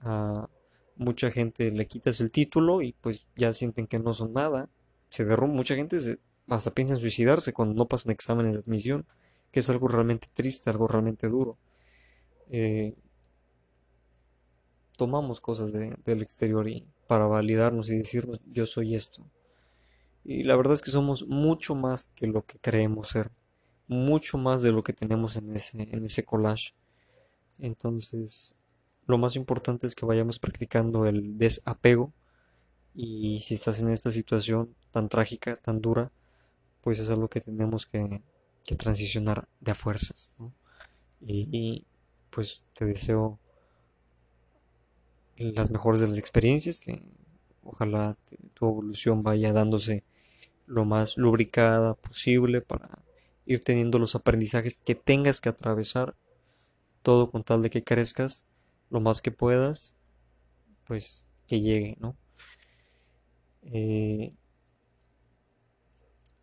[0.00, 0.48] a
[0.96, 4.68] mucha gente le quitas el título y pues ya sienten que no son nada.
[5.08, 6.18] Se derrumba, mucha gente
[6.48, 9.06] hasta piensa en suicidarse cuando no pasan exámenes de admisión,
[9.50, 11.58] que es algo realmente triste, algo realmente duro.
[12.50, 12.94] Eh,
[14.98, 19.24] tomamos cosas del exterior y para validarnos y decirnos yo soy esto.
[20.24, 23.30] Y la verdad es que somos mucho más que lo que creemos ser
[23.88, 26.72] mucho más de lo que tenemos en ese, en ese collage.
[27.58, 28.54] Entonces,
[29.06, 32.12] lo más importante es que vayamos practicando el desapego
[32.94, 36.10] y si estás en esta situación tan trágica, tan dura,
[36.80, 38.22] pues es algo que tenemos que,
[38.76, 40.32] transicionar de a fuerzas.
[41.20, 41.84] Y,
[42.30, 43.38] pues te deseo
[45.36, 47.00] las mejores de las experiencias, que
[47.62, 48.16] ojalá
[48.54, 50.04] tu evolución vaya dándose
[50.66, 53.04] lo más lubricada posible para
[53.44, 56.16] ir teniendo los aprendizajes que tengas que atravesar,
[57.02, 58.44] todo con tal de que crezcas
[58.90, 59.94] lo más que puedas,
[60.84, 62.16] pues que llegue, ¿no?
[63.62, 64.32] Eh,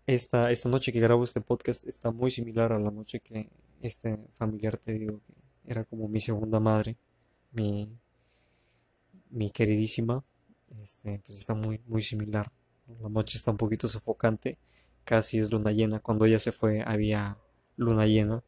[0.06, 3.50] esta, esta noche que grabo este podcast está muy similar a la noche que
[3.82, 5.34] este familiar te digo que
[5.72, 6.98] era como mi segunda madre,
[7.52, 7.90] mi,
[9.34, 10.24] mi queridísima,
[10.82, 12.50] este, pues está muy, muy similar.
[13.02, 14.58] La noche está un poquito sofocante
[15.04, 16.00] casi es luna llena.
[16.00, 17.38] Cuando ella se fue había
[17.78, 18.44] luna llena.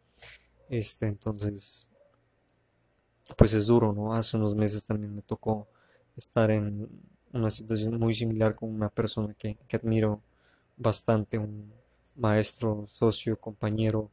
[0.70, 1.88] Este, entonces,
[3.38, 4.14] pues es duro, ¿no?
[4.14, 5.68] Hace unos meses también me tocó
[6.16, 6.90] estar en
[7.34, 10.24] una situación muy similar con una persona que, admiro
[10.78, 11.74] bastante, un
[12.16, 14.12] maestro, socio, compañero,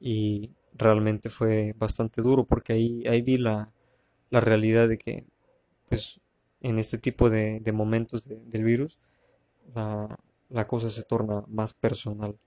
[0.00, 3.72] y realmente fue bastante duro porque ahí, ahí vi la,
[4.30, 5.26] la realidad de que,
[5.92, 6.22] pues,
[6.62, 8.96] en este tipo de, de momentos del virus,
[9.74, 10.18] la,
[10.48, 12.38] la cosa se torna más personal.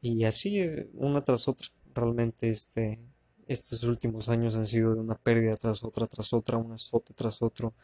[0.00, 1.66] Y así eh, una tras otra.
[1.92, 3.00] Realmente este,
[3.48, 7.42] estos últimos años han sido de una pérdida tras otra, tras otra, un azote tras
[7.42, 7.74] otro.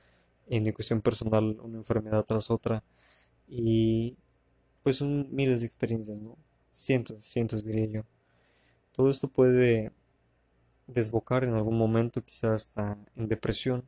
[0.47, 2.85] En cuestión personal, una enfermedad tras otra.
[3.49, 4.17] Y
[4.85, 6.39] pues son miles de experiencias, ¿no?
[6.71, 8.03] Cientos, cientos diría yo.
[8.93, 9.91] Todo esto puede
[10.87, 13.85] desbocar en algún momento, quizás hasta en depresión.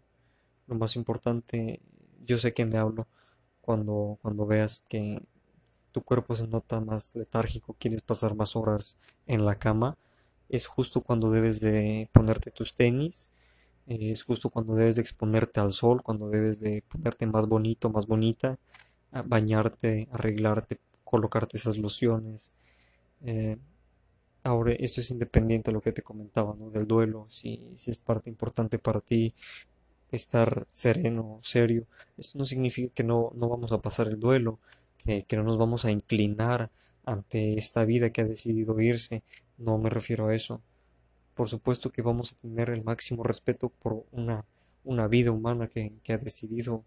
[0.66, 1.80] Lo más importante,
[2.24, 3.06] yo sé quién le hablo
[3.60, 5.22] cuando, cuando veas que
[5.92, 9.96] tu cuerpo se nota más letárgico, quieres pasar más horas en la cama,
[10.48, 13.30] es justo cuando debes de ponerte tus tenis,
[13.86, 17.90] eh, es justo cuando debes de exponerte al sol, cuando debes de ponerte más bonito,
[17.90, 18.58] más bonita,
[19.26, 22.52] bañarte, arreglarte, colocarte esas lociones.
[23.22, 23.56] Eh,
[24.42, 26.70] ahora, esto es independiente de lo que te comentaba, ¿no?
[26.70, 29.32] Del duelo, si, si es parte importante para ti
[30.14, 31.86] estar sereno, serio.
[32.16, 34.60] Esto no significa que no, no vamos a pasar el duelo,
[34.98, 36.70] que, que no nos vamos a inclinar
[37.04, 39.22] ante esta vida que ha decidido irse.
[39.58, 40.62] No me refiero a eso.
[41.34, 44.44] Por supuesto que vamos a tener el máximo respeto por una,
[44.84, 46.84] una vida humana que, que ha decidido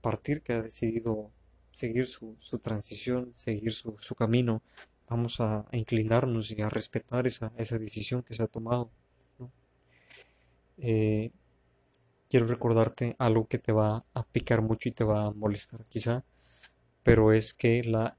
[0.00, 1.30] partir, que ha decidido
[1.70, 4.62] seguir su, su transición, seguir su, su camino.
[5.08, 8.90] Vamos a, inclinarnos y a respetar esa, esa decisión que se ha tomado.
[10.84, 11.30] Eh,
[12.28, 16.24] quiero recordarte algo que te va a picar mucho y te va a molestar quizá,
[17.04, 18.18] pero es que la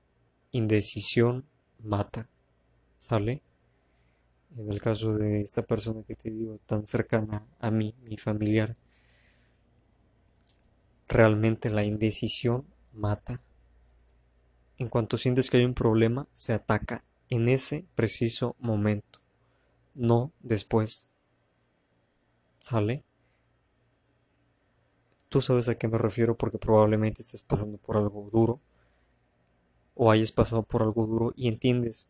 [0.51, 1.45] indecisión
[1.83, 2.29] mata,
[2.97, 3.41] ¿sale?
[4.55, 8.77] En el caso de esta persona que te digo tan cercana a mí, mi familiar,
[11.09, 13.41] realmente la indecisión mata.
[14.77, 19.19] En cuanto sientes que hay un problema, se ataca en ese preciso momento,
[19.95, 21.09] no después.
[22.63, 23.03] ¿Sale?
[25.27, 28.61] Tú sabes a qué me refiero porque probablemente estés pasando por algo duro
[29.95, 32.05] o hayas pasado por algo duro y entiendes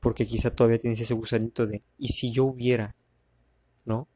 [0.00, 2.94] porque quizá todavía tienes ese gusanito de ¿y si yo hubiera?
[3.86, 4.06] ¿No?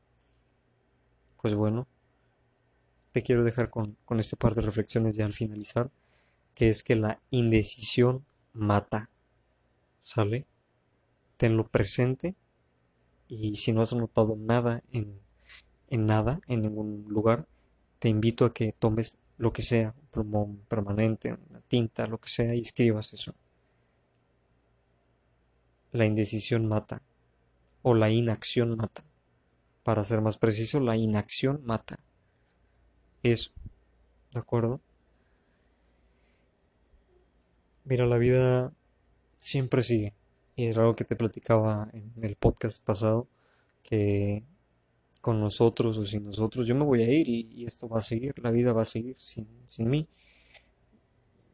[1.41, 1.89] Pues bueno,
[3.13, 5.91] te quiero dejar con, con este par de reflexiones ya al finalizar,
[6.55, 9.09] que es que la indecisión mata.
[9.99, 10.45] ¿Sale?
[11.39, 12.37] Tenlo presente
[13.35, 15.19] y si no has anotado nada en,
[15.89, 17.49] en nada, en ningún lugar,
[17.99, 22.29] te invito a que tomes lo que sea, un plumón permanente, una tinta, lo que
[22.29, 23.35] sea, y escribas eso.
[25.93, 27.01] La indecisión mata,
[27.81, 29.01] o la inacción mata.
[29.83, 31.97] Para ser más preciso, la inacción mata.
[33.23, 33.51] Eso,
[34.33, 34.83] ¿de acuerdo?
[37.85, 38.75] Mira, la vida
[39.39, 40.13] siempre sigue.
[40.55, 43.29] Y es algo que te platicaba en el podcast pasado,
[43.83, 44.45] que
[45.21, 48.35] con nosotros o sin nosotros, yo me voy a ir y, esto va a seguir,
[48.43, 50.09] la vida va a seguir sin, sin mí.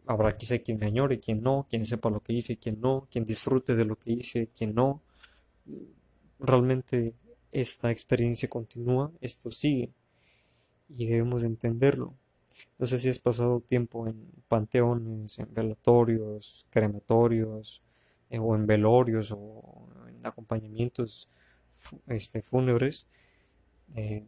[0.06, 3.24] Habrá quizá quien me añore, quien no, quien sepa lo que hice, quien no, quien
[3.24, 5.02] disfrute de lo que hice, quien no.
[6.40, 7.14] Realmente
[7.52, 9.92] esta experiencia continúa, esto sigue
[10.88, 12.14] y debemos entenderlo.
[12.78, 17.82] No sé si has pasado tiempo en panteones, en velatorios, crematorios,
[18.30, 21.28] eh, o en velorios o en acompañamientos
[22.06, 23.08] este, fúnebres
[23.94, 24.26] eh,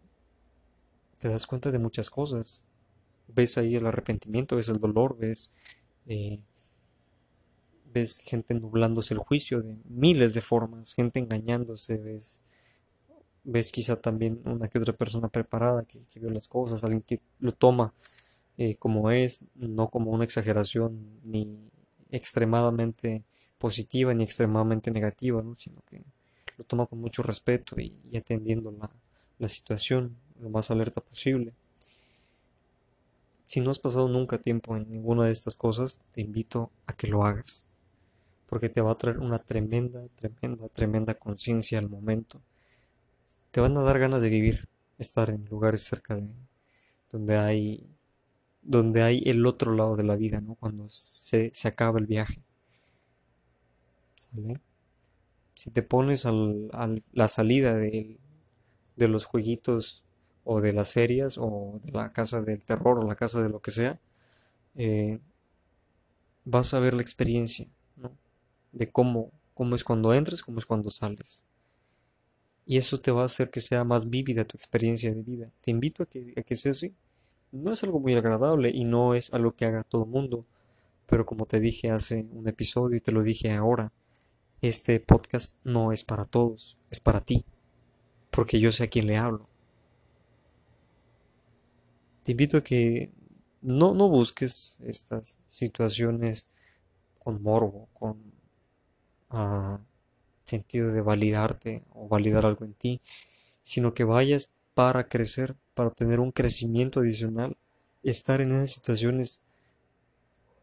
[1.19, 2.65] te das cuenta de muchas cosas.
[3.29, 5.53] Ves ahí el arrepentimiento, ves el dolor, ves,
[6.07, 6.41] eh,
[7.93, 12.41] ves gente nublándose el juicio de miles de formas, gente engañándose, ves,
[13.45, 17.53] ves quizá también una que otra persona preparada que, vio las cosas, alguien que lo
[17.53, 17.93] toma
[18.79, 21.71] como es, no como una exageración ni
[22.11, 23.25] extremadamente
[23.59, 25.57] positiva ni extremadamente negativa, ¿no?
[25.57, 25.97] sino que
[26.57, 28.91] lo toma con mucho respeto y, atendiendo la,
[29.39, 31.55] la situación lo más alerta posible.
[33.47, 37.09] Si no has pasado nunca tiempo en ninguna de estas cosas, te invito a que
[37.09, 37.67] lo hagas,
[38.47, 42.41] porque te va a traer una tremenda, tremenda, tremenda conciencia al momento.
[43.51, 46.29] Te van a dar ganas de vivir, estar en lugares cerca de
[47.11, 47.91] donde hay
[48.63, 50.55] donde hay el otro lado de la vida, ¿no?
[50.57, 52.39] Cuando se, se acaba el viaje.
[55.55, 56.33] Si te pones a
[57.13, 58.19] la salida de
[58.97, 60.05] los jueguitos
[60.45, 63.61] o de las ferias o de la casa del terror o la casa de lo
[63.61, 64.01] que sea,
[64.75, 65.19] eh,
[66.45, 68.17] vas a ver la experiencia ¿no?
[68.73, 71.45] de cómo, cómo es cuando entres, cómo es cuando sales.
[72.67, 75.47] Y eso te va a hacer que sea más vívida tu experiencia de vida.
[75.61, 76.95] Te invito a que, a que sea así.
[77.53, 80.47] No es algo muy agradable y no es algo que haga todo el mundo.
[81.07, 83.93] Pero como te dije hace un episodio y te lo dije ahora,
[84.61, 87.45] este podcast no es para todos, es para ti
[88.31, 89.49] porque yo sé a quién le hablo.
[92.23, 93.11] Te invito a que
[93.61, 96.49] no, no busques estas situaciones
[97.19, 98.33] con morbo, con
[99.31, 99.79] uh,
[100.45, 103.01] sentido de validarte o validar algo en ti,
[103.63, 107.57] sino que vayas para crecer, para obtener un crecimiento adicional.
[108.03, 109.41] Estar en esas situaciones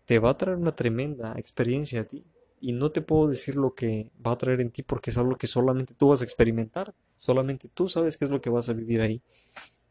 [0.05, 2.23] te va a traer una tremenda experiencia a ti.
[2.61, 5.35] Y no te puedo decir lo que va a traer en ti porque es algo
[5.35, 6.93] que solamente tú vas a experimentar.
[7.17, 9.23] Solamente tú sabes qué es lo que vas a vivir ahí.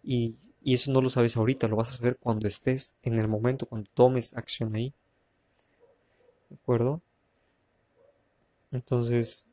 [0.04, 3.66] Y, eso no lo sabes ahorita, lo vas a saber cuando estés en el momento,
[3.66, 4.94] cuando tomes acción ahí.
[6.50, 7.02] ¿De acuerdo?
[8.70, 9.44] Entonces,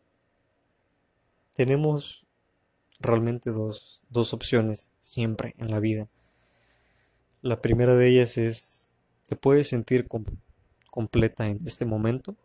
[1.55, 2.27] tenemos
[3.03, 6.07] realmente dos, dos opciones siempre en la vida.
[7.41, 8.89] La primera de ellas es,
[9.27, 10.07] te puedes sentir
[10.89, 12.35] completa en este momento,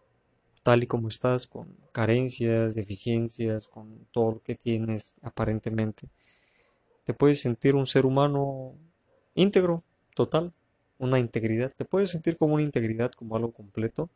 [0.62, 6.08] tal y como estás, con carencias, deficiencias, con todo lo que tienes aparentemente.
[7.04, 8.74] Te puedes sentir un ser humano
[9.34, 9.82] íntegro,
[10.14, 10.50] total,
[10.98, 11.72] una integridad.
[11.74, 14.10] Te puedes sentir como una integridad, como algo completo,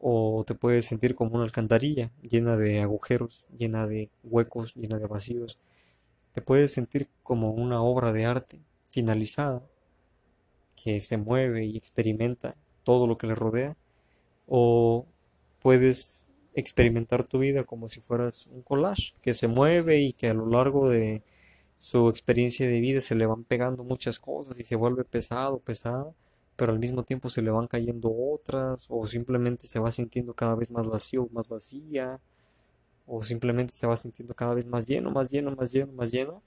[0.00, 5.06] o te puedes sentir como una alcantarilla llena de agujeros, llena de huecos, llena de
[5.06, 5.56] vacíos.
[6.32, 9.62] Te puedes sentir como una obra de arte finalizada
[10.82, 13.76] que se mueve y experimenta todo lo que le rodea,
[14.46, 15.06] o
[15.60, 20.34] puedes experimentar tu vida como si fueras un collage que se mueve y que a
[20.34, 21.22] lo largo de
[21.78, 26.14] su experiencia de vida se le van pegando muchas cosas y se vuelve pesado, pesado
[26.58, 30.56] pero al mismo tiempo se le van cayendo otras, o simplemente se va sintiendo cada
[30.56, 32.20] vez más vacío, más vacía,
[33.06, 36.42] o simplemente se va sintiendo cada vez más lleno, más lleno, más lleno, más lleno,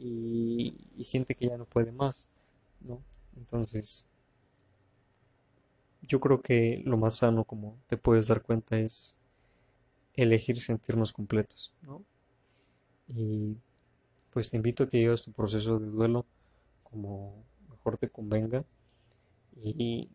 [0.00, 2.28] y, siente que ya no puede más,
[2.80, 3.04] ¿no?
[3.36, 4.04] Entonces,
[6.02, 9.16] yo creo que lo más sano, como te puedes dar cuenta, es
[10.14, 12.04] elegir sentirnos completos, ¿no?
[13.06, 13.56] Y
[14.30, 16.26] pues te invito a que lleves tu proceso de duelo
[16.82, 18.64] como mejor te convenga
[19.56, 20.10] y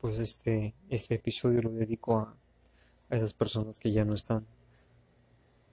[0.00, 2.36] pues este, este episodio lo dedico a,
[3.10, 4.46] a esas personas que ya no están.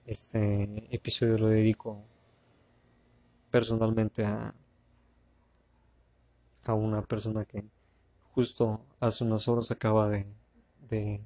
[0.04, 2.04] Este episodio lo dedico
[3.50, 4.54] personalmente a,
[6.64, 7.64] a una persona que
[8.32, 10.26] justo hace unas horas acaba de,
[10.88, 11.22] de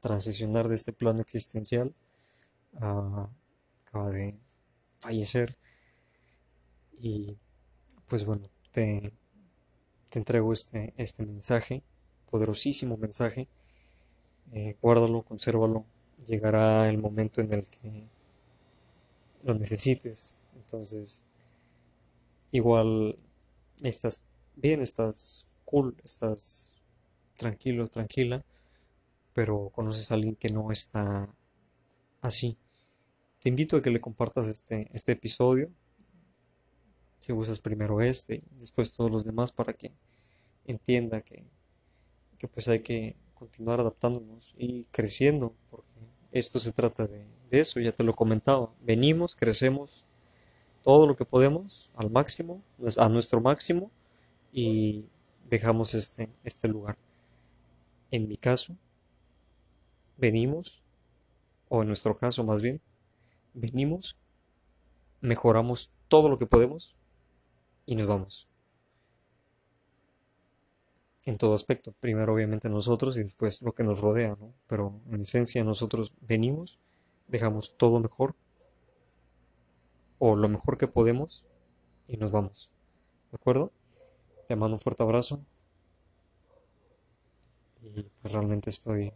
[0.00, 1.94] transicionar de este plano existencial,
[2.76, 4.38] acaba de
[5.00, 5.56] fallecer
[6.98, 7.36] y
[8.06, 9.12] pues bueno, te,
[10.08, 11.82] te entrego este, este mensaje,
[12.30, 13.48] poderosísimo mensaje.
[14.52, 15.84] Eh, guárdalo, consérvalo.
[16.26, 18.08] Llegará el momento en el que
[19.42, 20.38] lo necesites.
[20.54, 21.22] Entonces,
[22.50, 23.18] igual
[23.82, 26.76] estás bien, estás cool, estás
[27.36, 28.44] tranquilo, tranquila,
[29.34, 31.28] pero conoces a alguien que no está
[32.22, 32.56] así.
[33.40, 35.70] Te invito a que le compartas este, este episodio
[37.26, 39.90] si usas primero este y después todos los demás para que
[40.64, 41.44] entienda que,
[42.54, 45.88] pues hay que continuar adaptándonos y creciendo, porque
[46.30, 50.06] esto se trata de, eso, ya te lo comentaba, venimos, crecemos
[50.84, 52.62] todo lo que podemos al máximo,
[52.96, 53.90] a nuestro máximo
[54.52, 55.06] y
[55.48, 56.96] dejamos este, este lugar.
[58.12, 58.76] En mi caso,
[60.16, 60.84] venimos,
[61.68, 62.80] o en nuestro caso más bien,
[63.52, 64.16] venimos,
[65.20, 66.94] mejoramos todo lo que podemos
[67.86, 68.48] y nos vamos.
[71.24, 71.92] En todo aspecto.
[71.98, 74.52] Primero obviamente nosotros y después lo que nos rodea, ¿no?
[74.66, 76.78] Pero en esencia nosotros venimos,
[77.26, 78.34] dejamos todo mejor
[80.18, 81.44] o lo mejor que podemos
[82.08, 82.70] y nos vamos.
[83.32, 83.72] ¿De acuerdo?
[84.46, 85.40] Te mando un fuerte abrazo.
[87.82, 89.12] Y pues realmente estoy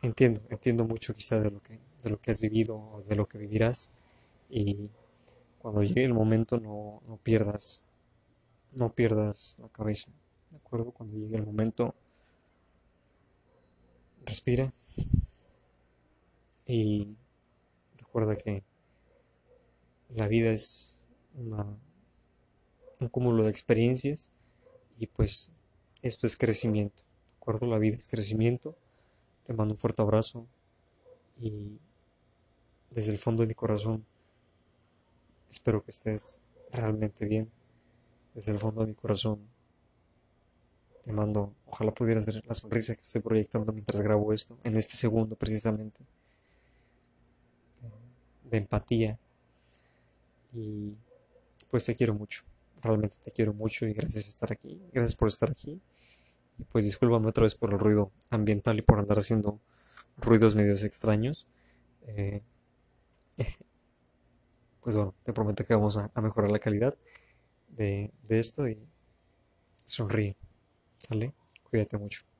[0.00, 3.28] entiendo, entiendo mucho quizá de lo que de lo que has vivido o de lo
[3.28, 3.90] que vivirás
[4.50, 4.90] y
[5.62, 7.84] cuando llegue el momento no, no pierdas,
[8.72, 10.10] no pierdas la cabeza,
[10.50, 10.90] ¿de acuerdo?
[10.90, 11.94] Cuando llegue el momento,
[14.26, 14.72] respira
[16.66, 17.14] y
[17.96, 18.64] recuerda que
[20.08, 21.00] la vida es
[21.36, 21.64] una,
[22.98, 24.32] un cúmulo de experiencias
[24.98, 25.52] y pues
[26.02, 27.66] esto es crecimiento, ¿de acuerdo?
[27.68, 28.74] La vida es crecimiento.
[29.44, 30.46] Te mando un fuerte abrazo
[31.40, 31.78] y
[32.90, 34.04] desde el fondo de mi corazón
[35.52, 36.40] Espero que estés
[36.72, 37.50] realmente bien.
[38.34, 39.38] Desde el fondo de mi corazón
[41.02, 44.96] te mando, ojalá pudieras ver la sonrisa que estoy proyectando mientras grabo esto, en este
[44.96, 46.00] segundo precisamente,
[48.50, 49.18] de empatía.
[50.54, 50.94] Y
[51.70, 52.44] pues te quiero mucho,
[52.82, 55.82] realmente te quiero mucho y gracias por estar aquí, gracias por estar aquí.
[56.58, 59.60] Y pues discúlpame otra vez por el ruido ambiental y por andar haciendo
[60.16, 61.46] ruidos medios extraños.
[62.06, 62.42] Eh,
[64.82, 66.94] pues bueno, te prometo que vamos a, mejorar la calidad
[67.68, 68.78] de, de esto y
[69.86, 70.36] sonríe,
[70.98, 71.32] ¿sale?
[71.70, 72.31] Cuídate mucho.